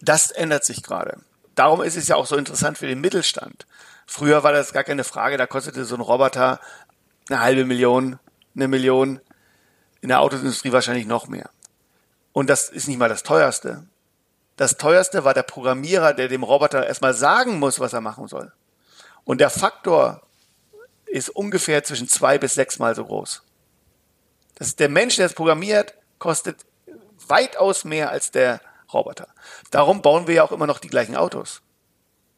Das 0.00 0.30
ändert 0.30 0.64
sich 0.64 0.82
gerade. 0.82 1.18
Darum 1.56 1.82
ist 1.82 1.96
es 1.96 2.06
ja 2.06 2.14
auch 2.14 2.26
so 2.26 2.36
interessant 2.36 2.78
für 2.78 2.86
den 2.86 3.00
Mittelstand. 3.00 3.66
Früher 4.06 4.44
war 4.44 4.52
das 4.52 4.72
gar 4.72 4.84
keine 4.84 5.02
Frage, 5.02 5.38
da 5.38 5.46
kostete 5.46 5.84
so 5.84 5.96
ein 5.96 6.00
Roboter 6.00 6.60
eine 7.28 7.40
halbe 7.40 7.64
Million, 7.64 8.18
eine 8.54 8.68
Million, 8.68 9.20
in 10.00 10.08
der 10.08 10.20
Autoindustrie 10.20 10.72
wahrscheinlich 10.72 11.06
noch 11.06 11.26
mehr. 11.26 11.50
Und 12.32 12.48
das 12.48 12.68
ist 12.68 12.86
nicht 12.86 12.98
mal 12.98 13.08
das 13.08 13.22
teuerste. 13.22 13.84
Das 14.56 14.76
teuerste 14.76 15.24
war 15.24 15.34
der 15.34 15.42
Programmierer, 15.42 16.12
der 16.12 16.28
dem 16.28 16.42
Roboter 16.42 16.86
erstmal 16.86 17.14
sagen 17.14 17.58
muss, 17.58 17.80
was 17.80 17.92
er 17.92 18.00
machen 18.00 18.28
soll. 18.28 18.52
Und 19.28 19.42
der 19.42 19.50
Faktor 19.50 20.22
ist 21.04 21.28
ungefähr 21.28 21.84
zwischen 21.84 22.08
zwei 22.08 22.38
bis 22.38 22.54
sechsmal 22.54 22.94
so 22.94 23.04
groß. 23.04 23.42
Das 24.54 24.74
der 24.74 24.88
Mensch, 24.88 25.16
der 25.16 25.26
es 25.26 25.34
programmiert, 25.34 25.92
kostet 26.18 26.64
weitaus 27.26 27.84
mehr 27.84 28.08
als 28.08 28.30
der 28.30 28.62
Roboter. 28.90 29.28
Darum 29.70 30.00
bauen 30.00 30.28
wir 30.28 30.36
ja 30.36 30.44
auch 30.44 30.52
immer 30.52 30.66
noch 30.66 30.78
die 30.78 30.88
gleichen 30.88 31.14
Autos. 31.14 31.60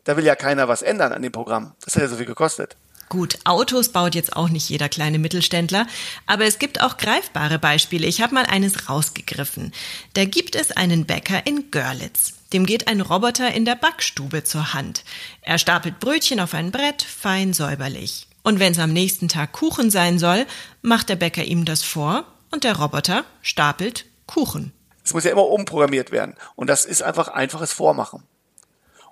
Da 0.03 0.17
will 0.17 0.25
ja 0.25 0.35
keiner 0.35 0.67
was 0.67 0.83
ändern 0.83 1.13
an 1.13 1.23
dem 1.23 1.31
Programm. 1.31 1.77
Das 1.85 1.95
hat 1.95 2.03
ja 2.03 2.09
so 2.09 2.17
viel 2.17 2.27
gekostet. 2.27 2.77
Gut, 3.09 3.39
Autos 3.45 3.91
baut 3.91 4.17
jetzt 4.17 4.35
auch 4.35 4.49
nicht 4.49 4.69
jeder 4.69 4.89
kleine 4.89 5.21
Mittelständler, 5.21 5.87
aber 6.27 6.45
es 6.45 6.59
gibt 6.59 6.81
auch 6.81 6.97
greifbare 6.97 7.61
Beispiele. 7.61 8.09
Ich 8.09 8.21
habe 8.21 8.35
mal 8.35 8.47
eines 8.47 8.89
rausgegriffen. 8.89 9.73
Da 10.15 10.25
gibt 10.25 10.57
es 10.57 10.73
einen 10.73 11.07
Bäcker 11.07 11.47
in 11.47 11.71
Görlitz. 11.71 12.40
Dem 12.53 12.67
geht 12.67 12.89
ein 12.89 13.01
Roboter 13.01 13.53
in 13.53 13.65
der 13.65 13.77
Backstube 13.77 14.43
zur 14.45 14.75
Hand. 14.75 15.05
Er 15.43 15.59
stapelt 15.59 16.01
Brötchen 16.01 16.41
auf 16.41 16.55
ein 16.55 16.73
Brett, 16.73 17.03
fein 17.03 17.53
säuberlich. 17.53 18.27
Und 18.43 18.59
wenn 18.59 18.73
es 18.73 18.79
am 18.79 18.93
nächsten 18.93 19.29
Tag 19.29 19.53
Kuchen 19.53 19.91
sein 19.91 20.19
soll, 20.19 20.47
macht 20.83 21.09
der 21.09 21.17
Bäcker 21.17 21.45
ihm 21.45 21.65
das 21.65 21.83
vor 21.83 22.25
und 22.51 22.65
der 22.65 22.77
Roboter 22.77 23.25
stapelt 23.43 24.07
Kuchen. 24.27 24.73
Es 25.05 25.15
muss 25.15 25.25
ja 25.25 25.31
immer 25.31 25.47
umprogrammiert 25.47 26.11
werden. 26.11 26.35
Und 26.57 26.69
das 26.69 26.85
ist 26.85 27.03
einfach 27.03 27.29
einfaches 27.29 27.73
Vormachen. 27.73 28.23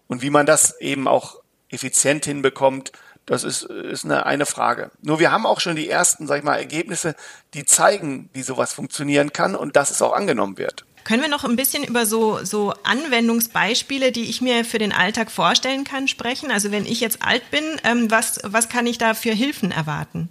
Und 0.07 0.22
wie 0.22 0.31
man 0.31 0.46
das 0.46 0.81
eben 0.81 1.07
auch 1.07 1.37
effizient 1.68 2.24
hinbekommt, 2.24 2.92
das 3.27 3.44
ist, 3.44 3.62
ist 3.62 4.05
eine, 4.05 4.24
eine 4.24 4.46
Frage. 4.46 4.90
Nur 5.03 5.18
wir 5.18 5.31
haben 5.31 5.44
auch 5.44 5.61
schon 5.61 5.77
die 5.77 5.88
ersten, 5.88 6.27
sag 6.27 6.38
ich 6.38 6.44
mal, 6.44 6.57
Ergebnisse, 6.57 7.14
die 7.53 7.66
zeigen, 7.66 8.31
wie 8.33 8.42
sowas 8.42 8.72
funktionieren 8.72 9.35
kann 9.35 9.55
und 9.55 9.77
dass 9.77 9.90
es 9.90 10.01
auch 10.01 10.14
angenommen 10.14 10.57
wird. 10.57 10.87
Können 11.05 11.23
wir 11.23 11.29
noch 11.29 11.45
ein 11.45 11.57
bisschen 11.57 11.85
über 11.85 12.07
so, 12.07 12.45
so 12.45 12.75
Anwendungsbeispiele, 12.83 14.13
die 14.13 14.25
ich 14.25 14.41
mir 14.41 14.65
für 14.65 14.79
den 14.79 14.93
Alltag 14.93 15.31
vorstellen 15.31 15.85
kann, 15.85 16.09
sprechen? 16.09 16.51
Also 16.51 16.71
wenn 16.71 16.87
ich 16.87 17.01
jetzt 17.01 17.23
alt 17.23 17.51
bin, 17.51 17.65
ähm, 17.85 18.11
was, 18.11 18.41
was 18.45 18.69
kann 18.69 18.87
ich 18.87 18.99
da 18.99 19.15
für 19.15 19.33
Hilfen 19.33 19.71
erwarten? 19.71 20.31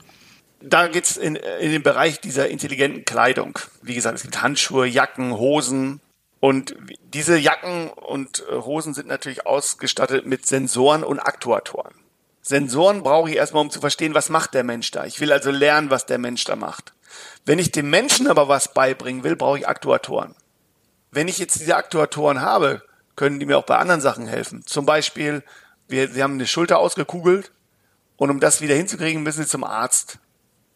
Da 0.62 0.88
geht's 0.88 1.18
in, 1.18 1.36
in 1.36 1.72
den 1.72 1.84
Bereich 1.84 2.20
dieser 2.20 2.50
intelligenten 2.50 3.06
Kleidung. 3.06 3.60
Wie 3.82 3.96
gesagt, 3.96 4.18
es 4.18 4.24
gibt 4.24 4.42
Handschuhe, 4.42 4.88
Jacken, 4.88 5.38
Hosen. 5.38 6.02
Und 6.40 6.76
diese 7.14 7.38
Jacken 7.38 7.90
und 7.90 8.44
äh, 8.50 8.56
Hosen 8.56 8.94
sind 8.94 9.08
natürlich 9.08 9.46
ausgestattet 9.46 10.26
mit 10.26 10.46
Sensoren 10.46 11.04
und 11.04 11.20
Aktuatoren. 11.20 11.94
Sensoren 12.42 13.04
brauche 13.04 13.30
ich 13.30 13.36
erstmal, 13.36 13.62
um 13.62 13.70
zu 13.70 13.82
verstehen, 13.82 14.14
was 14.14 14.30
macht 14.30 14.54
der 14.54 14.64
Mensch 14.64 14.92
da. 14.92 15.06
Ich 15.06 15.20
will 15.20 15.32
also 15.32 15.52
lernen, 15.52 15.90
was 15.90 16.06
der 16.06 16.18
Mensch 16.18 16.44
da 16.46 16.56
macht. 16.56 16.94
Wenn 17.46 17.60
ich 17.60 17.72
dem 17.72 17.90
Menschen 17.90 18.28
aber 18.28 18.48
was 18.48 18.74
beibringen 18.74 19.24
will, 19.24 19.36
brauche 19.36 19.60
ich 19.60 19.68
Aktuatoren. 19.68 20.36
Wenn 21.18 21.28
ich 21.28 21.40
jetzt 21.40 21.60
diese 21.60 21.76
Aktuatoren 21.76 22.42
habe, 22.42 22.84
können 23.16 23.40
die 23.40 23.48
mir 23.48 23.58
auch 23.58 23.66
bei 23.66 23.78
anderen 23.78 24.02
Sachen 24.02 24.28
helfen. 24.28 24.64
Zum 24.68 24.86
Beispiel, 24.86 25.44
wir, 25.88 26.10
sie 26.10 26.22
haben 26.22 26.34
eine 26.34 26.46
Schulter 26.46 26.78
ausgekugelt 26.78 27.52
und 28.18 28.30
um 28.30 28.40
das 28.40 28.62
wieder 28.62 28.76
hinzukriegen, 28.76 29.24
müssen 29.24 29.42
sie 29.42 29.50
zum 29.50 29.64
Arzt. 29.64 30.20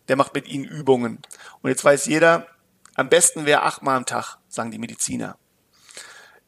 Der 0.07 0.15
macht 0.15 0.33
mit 0.33 0.47
ihnen 0.47 0.65
Übungen. 0.65 1.19
Und 1.61 1.69
jetzt 1.69 1.85
weiß 1.85 2.07
jeder, 2.07 2.47
am 2.95 3.07
besten 3.07 3.45
wäre 3.45 3.61
achtmal 3.61 3.95
am 3.95 4.07
Tag, 4.07 4.39
sagen 4.47 4.71
die 4.71 4.79
Mediziner. 4.79 5.37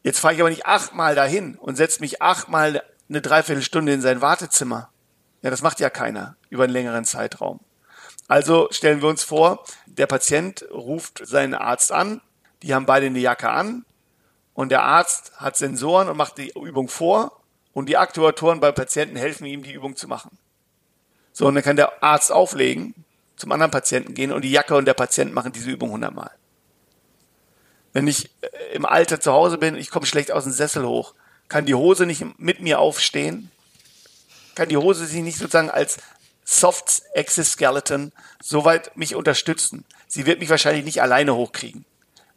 Jetzt 0.02 0.18
fahre 0.18 0.34
ich 0.34 0.40
aber 0.40 0.50
nicht 0.50 0.66
achtmal 0.66 1.14
dahin 1.14 1.54
und 1.54 1.76
setze 1.76 2.00
mich 2.00 2.20
achtmal 2.20 2.82
eine 3.08 3.22
Dreiviertelstunde 3.22 3.92
in 3.92 4.00
sein 4.00 4.20
Wartezimmer. 4.20 4.90
Ja, 5.42 5.50
das 5.50 5.62
macht 5.62 5.78
ja 5.78 5.88
keiner 5.88 6.36
über 6.50 6.64
einen 6.64 6.72
längeren 6.72 7.04
Zeitraum. 7.04 7.60
Also 8.26 8.66
stellen 8.72 9.02
wir 9.02 9.08
uns 9.08 9.22
vor, 9.22 9.64
der 9.86 10.08
Patient 10.08 10.66
ruft 10.72 11.24
seinen 11.24 11.54
Arzt 11.54 11.92
an, 11.92 12.22
die 12.64 12.74
haben 12.74 12.86
beide 12.86 13.06
eine 13.06 13.18
Jacke 13.18 13.50
an 13.50 13.84
und 14.54 14.70
der 14.70 14.82
Arzt 14.82 15.32
hat 15.36 15.56
Sensoren 15.56 16.08
und 16.08 16.16
macht 16.16 16.38
die 16.38 16.52
Übung 16.56 16.88
vor 16.88 17.40
und 17.74 17.88
die 17.88 17.96
Aktuatoren 17.96 18.60
beim 18.60 18.74
Patienten 18.74 19.16
helfen 19.16 19.44
ihm, 19.44 19.62
die 19.62 19.72
Übung 19.72 19.96
zu 19.96 20.08
machen. 20.08 20.38
So, 21.32 21.46
und 21.46 21.54
dann 21.54 21.64
kann 21.64 21.76
der 21.76 22.02
Arzt 22.02 22.32
auflegen, 22.32 22.94
zum 23.36 23.52
anderen 23.52 23.70
Patienten 23.70 24.14
gehen 24.14 24.32
und 24.32 24.42
die 24.42 24.50
Jacke 24.50 24.76
und 24.76 24.86
der 24.86 24.94
Patient 24.94 25.34
machen 25.34 25.52
diese 25.52 25.70
Übung 25.70 25.90
hundertmal. 25.90 26.30
Wenn 27.92 28.06
ich 28.06 28.30
äh, 28.40 28.74
im 28.74 28.86
Alter 28.86 29.20
zu 29.20 29.32
Hause 29.32 29.58
bin, 29.58 29.76
ich 29.76 29.90
komme 29.90 30.06
schlecht 30.06 30.32
aus 30.32 30.44
dem 30.44 30.52
Sessel 30.52 30.86
hoch, 30.86 31.14
kann 31.48 31.66
die 31.66 31.74
Hose 31.74 32.06
nicht 32.06 32.24
mit 32.38 32.60
mir 32.60 32.78
aufstehen, 32.78 33.50
kann 34.54 34.68
die 34.68 34.76
Hose 34.76 35.04
sich 35.04 35.22
nicht 35.22 35.38
sozusagen 35.38 35.70
als 35.70 35.98
Soft 36.44 37.02
Exoskeleton 37.14 38.12
soweit 38.40 38.96
mich 38.96 39.14
unterstützen. 39.14 39.84
Sie 40.06 40.26
wird 40.26 40.38
mich 40.38 40.48
wahrscheinlich 40.48 40.84
nicht 40.84 41.02
alleine 41.02 41.34
hochkriegen, 41.34 41.84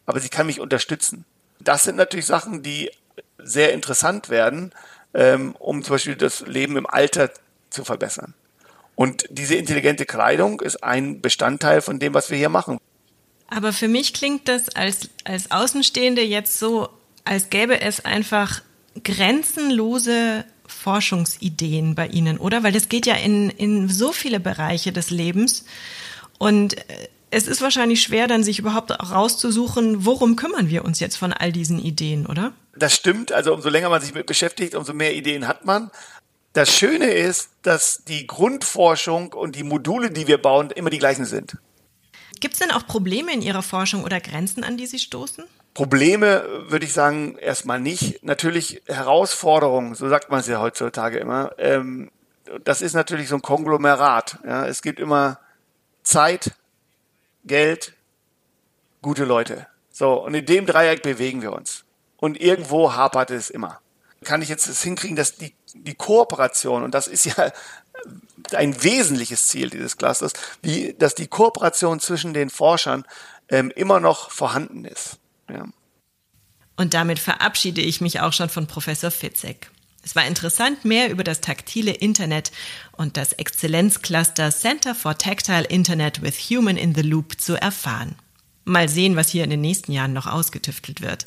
aber 0.07 0.19
sie 0.19 0.29
kann 0.29 0.47
mich 0.47 0.59
unterstützen. 0.59 1.25
Das 1.59 1.83
sind 1.83 1.97
natürlich 1.97 2.25
Sachen, 2.25 2.63
die 2.63 2.89
sehr 3.37 3.73
interessant 3.73 4.29
werden, 4.29 4.71
ähm, 5.13 5.55
um 5.59 5.83
zum 5.83 5.95
Beispiel 5.95 6.15
das 6.15 6.41
Leben 6.41 6.77
im 6.77 6.87
Alter 6.87 7.29
zu 7.69 7.83
verbessern. 7.83 8.33
Und 8.95 9.25
diese 9.29 9.55
intelligente 9.55 10.05
Kleidung 10.05 10.61
ist 10.61 10.83
ein 10.83 11.21
Bestandteil 11.21 11.81
von 11.81 11.99
dem, 11.99 12.15
was 12.15 12.31
wir 12.31 12.37
hier 12.37 12.49
machen. 12.49 12.79
Aber 13.47 13.71
für 13.71 13.87
mich 13.87 14.13
klingt 14.13 14.47
das 14.47 14.69
als, 14.69 15.09
als 15.23 15.51
Außenstehende 15.51 16.21
jetzt 16.23 16.57
so, 16.57 16.89
als 17.23 17.49
gäbe 17.49 17.79
es 17.81 18.03
einfach 18.03 18.61
grenzenlose 19.03 20.45
Forschungsideen 20.65 21.95
bei 21.95 22.07
Ihnen, 22.07 22.37
oder? 22.37 22.63
Weil 22.63 22.71
das 22.71 22.89
geht 22.89 23.05
ja 23.05 23.15
in, 23.15 23.49
in 23.49 23.89
so 23.89 24.11
viele 24.11 24.39
Bereiche 24.39 24.91
des 24.91 25.11
Lebens. 25.11 25.65
Und 26.39 26.77
äh, 26.77 27.07
es 27.29 27.47
ist 27.47 27.61
wahrscheinlich 27.61 28.01
schwer, 28.01 28.27
dann 28.27 28.43
sich 28.43 28.59
überhaupt 28.59 28.91
rauszusuchen, 28.91 30.05
worum 30.05 30.35
kümmern 30.35 30.69
wir 30.69 30.85
uns 30.85 30.99
jetzt 30.99 31.17
von 31.17 31.33
all 31.33 31.51
diesen 31.51 31.79
Ideen, 31.79 32.25
oder? 32.25 32.53
Das 32.75 32.93
stimmt. 32.93 33.31
Also 33.31 33.53
umso 33.53 33.69
länger 33.69 33.89
man 33.89 34.01
sich 34.01 34.13
mit 34.13 34.25
beschäftigt, 34.25 34.75
umso 34.75 34.93
mehr 34.93 35.13
Ideen 35.13 35.47
hat 35.47 35.65
man. 35.65 35.91
Das 36.53 36.73
Schöne 36.73 37.11
ist, 37.11 37.49
dass 37.61 38.03
die 38.07 38.25
Grundforschung 38.25 39.33
und 39.33 39.55
die 39.55 39.63
Module, 39.63 40.09
die 40.09 40.27
wir 40.27 40.41
bauen, 40.41 40.71
immer 40.71 40.89
die 40.89 40.97
gleichen 40.97 41.25
sind. 41.25 41.57
Gibt 42.39 42.53
es 42.53 42.59
denn 42.59 42.71
auch 42.71 42.85
Probleme 42.87 43.33
in 43.33 43.41
Ihrer 43.41 43.63
Forschung 43.63 44.03
oder 44.03 44.19
Grenzen, 44.19 44.63
an 44.63 44.77
die 44.77 44.87
Sie 44.87 44.99
stoßen? 44.99 45.43
Probleme 45.73 46.65
würde 46.69 46.85
ich 46.85 46.93
sagen 46.93 47.37
erstmal 47.37 47.79
nicht. 47.79 48.23
Natürlich 48.23 48.81
Herausforderungen, 48.87 49.95
so 49.95 50.07
sagt 50.09 50.31
man 50.31 50.39
es 50.39 50.47
ja 50.47 50.59
heutzutage 50.59 51.17
immer. 51.17 51.51
Ähm, 51.57 52.09
das 52.63 52.81
ist 52.81 52.93
natürlich 52.93 53.27
so 53.27 53.35
ein 53.35 53.41
Konglomerat. 53.41 54.39
Ja. 54.45 54.65
Es 54.65 54.81
gibt 54.81 54.99
immer 54.99 55.39
Zeit, 56.03 56.53
Geld, 57.47 57.93
gute 59.01 59.25
Leute. 59.25 59.67
So, 59.91 60.13
und 60.13 60.33
in 60.33 60.45
dem 60.45 60.65
Dreieck 60.65 61.01
bewegen 61.01 61.41
wir 61.41 61.53
uns. 61.53 61.85
Und 62.17 62.39
irgendwo 62.39 62.93
hapert 62.93 63.31
es 63.31 63.49
immer. 63.49 63.79
Kann 64.23 64.41
ich 64.41 64.49
jetzt 64.49 64.67
es 64.67 64.81
hinkriegen, 64.81 65.15
dass 65.15 65.35
die, 65.35 65.53
die 65.73 65.95
Kooperation, 65.95 66.83
und 66.83 66.93
das 66.93 67.07
ist 67.07 67.25
ja 67.25 67.51
ein 68.53 68.83
wesentliches 68.83 69.47
Ziel 69.47 69.69
dieses 69.69 69.97
Clusters, 69.97 70.33
wie, 70.61 70.93
dass 70.93 71.15
die 71.15 71.27
Kooperation 71.27 71.99
zwischen 71.99 72.33
den 72.33 72.49
Forschern 72.49 73.05
ähm, 73.49 73.71
immer 73.75 73.99
noch 73.99 74.31
vorhanden 74.31 74.85
ist. 74.85 75.17
Ja. 75.49 75.65
Und 76.75 76.93
damit 76.93 77.17
verabschiede 77.19 77.81
ich 77.81 78.01
mich 78.01 78.19
auch 78.19 78.33
schon 78.33 78.49
von 78.49 78.67
Professor 78.67 79.09
Fitzek. 79.11 79.71
Es 80.07 80.15
war 80.15 80.25
interessant, 80.25 80.85
mehr 80.85 81.11
über 81.11 81.25
das 81.25 81.41
taktile 81.41 81.91
Internet 81.91 82.53
und 82.93 83.17
das 83.17 83.33
Exzellenzcluster 83.33 84.51
Center 84.51 84.95
for 84.95 85.17
Tactile 85.17 85.65
Internet 85.65 86.21
with 86.21 86.49
Human 86.49 86.77
in 86.77 86.95
the 86.95 87.01
Loop 87.01 87.41
zu 87.41 87.55
erfahren. 87.59 88.15
Mal 88.63 88.87
sehen, 88.87 89.17
was 89.17 89.27
hier 89.27 89.43
in 89.43 89.49
den 89.49 89.59
nächsten 89.59 89.91
Jahren 89.91 90.13
noch 90.13 90.25
ausgetüftelt 90.25 91.01
wird. 91.01 91.25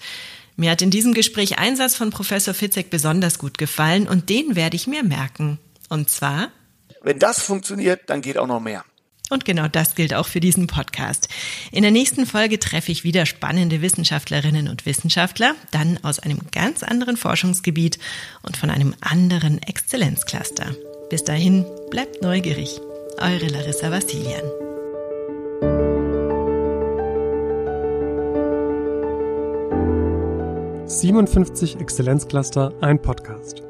Mir 0.56 0.70
hat 0.70 0.80
in 0.80 0.90
diesem 0.90 1.12
Gespräch 1.12 1.58
ein 1.58 1.76
Satz 1.76 1.94
von 1.94 2.08
Professor 2.08 2.54
Fitzek 2.54 2.88
besonders 2.88 3.38
gut 3.38 3.58
gefallen 3.58 4.08
und 4.08 4.30
den 4.30 4.56
werde 4.56 4.76
ich 4.76 4.86
mir 4.86 5.02
merken. 5.02 5.58
Und 5.90 6.08
zwar? 6.08 6.50
Wenn 7.02 7.18
das 7.18 7.42
funktioniert, 7.42 8.08
dann 8.08 8.22
geht 8.22 8.38
auch 8.38 8.46
noch 8.46 8.60
mehr. 8.60 8.86
Und 9.30 9.44
genau 9.44 9.68
das 9.68 9.94
gilt 9.94 10.12
auch 10.12 10.26
für 10.26 10.40
diesen 10.40 10.66
Podcast. 10.66 11.28
In 11.72 11.82
der 11.82 11.92
nächsten 11.92 12.26
Folge 12.26 12.58
treffe 12.58 12.92
ich 12.92 13.04
wieder 13.04 13.24
spannende 13.24 13.80
Wissenschaftlerinnen 13.80 14.68
und 14.68 14.84
Wissenschaftler, 14.84 15.54
dann 15.70 15.98
aus 16.02 16.18
einem 16.18 16.40
ganz 16.52 16.82
anderen 16.82 17.16
Forschungsgebiet 17.16 17.98
und 18.42 18.56
von 18.56 18.68
einem 18.68 18.94
anderen 19.00 19.62
Exzellenzcluster. 19.62 20.74
Bis 21.08 21.24
dahin, 21.24 21.64
bleibt 21.90 22.22
neugierig. 22.22 22.80
Eure 23.18 23.46
Larissa 23.46 23.90
Vassilian. 23.90 24.42
»57 30.86 31.80
Exzellenzcluster, 31.80 32.74
ein 32.80 33.00
Podcast«. 33.00 33.69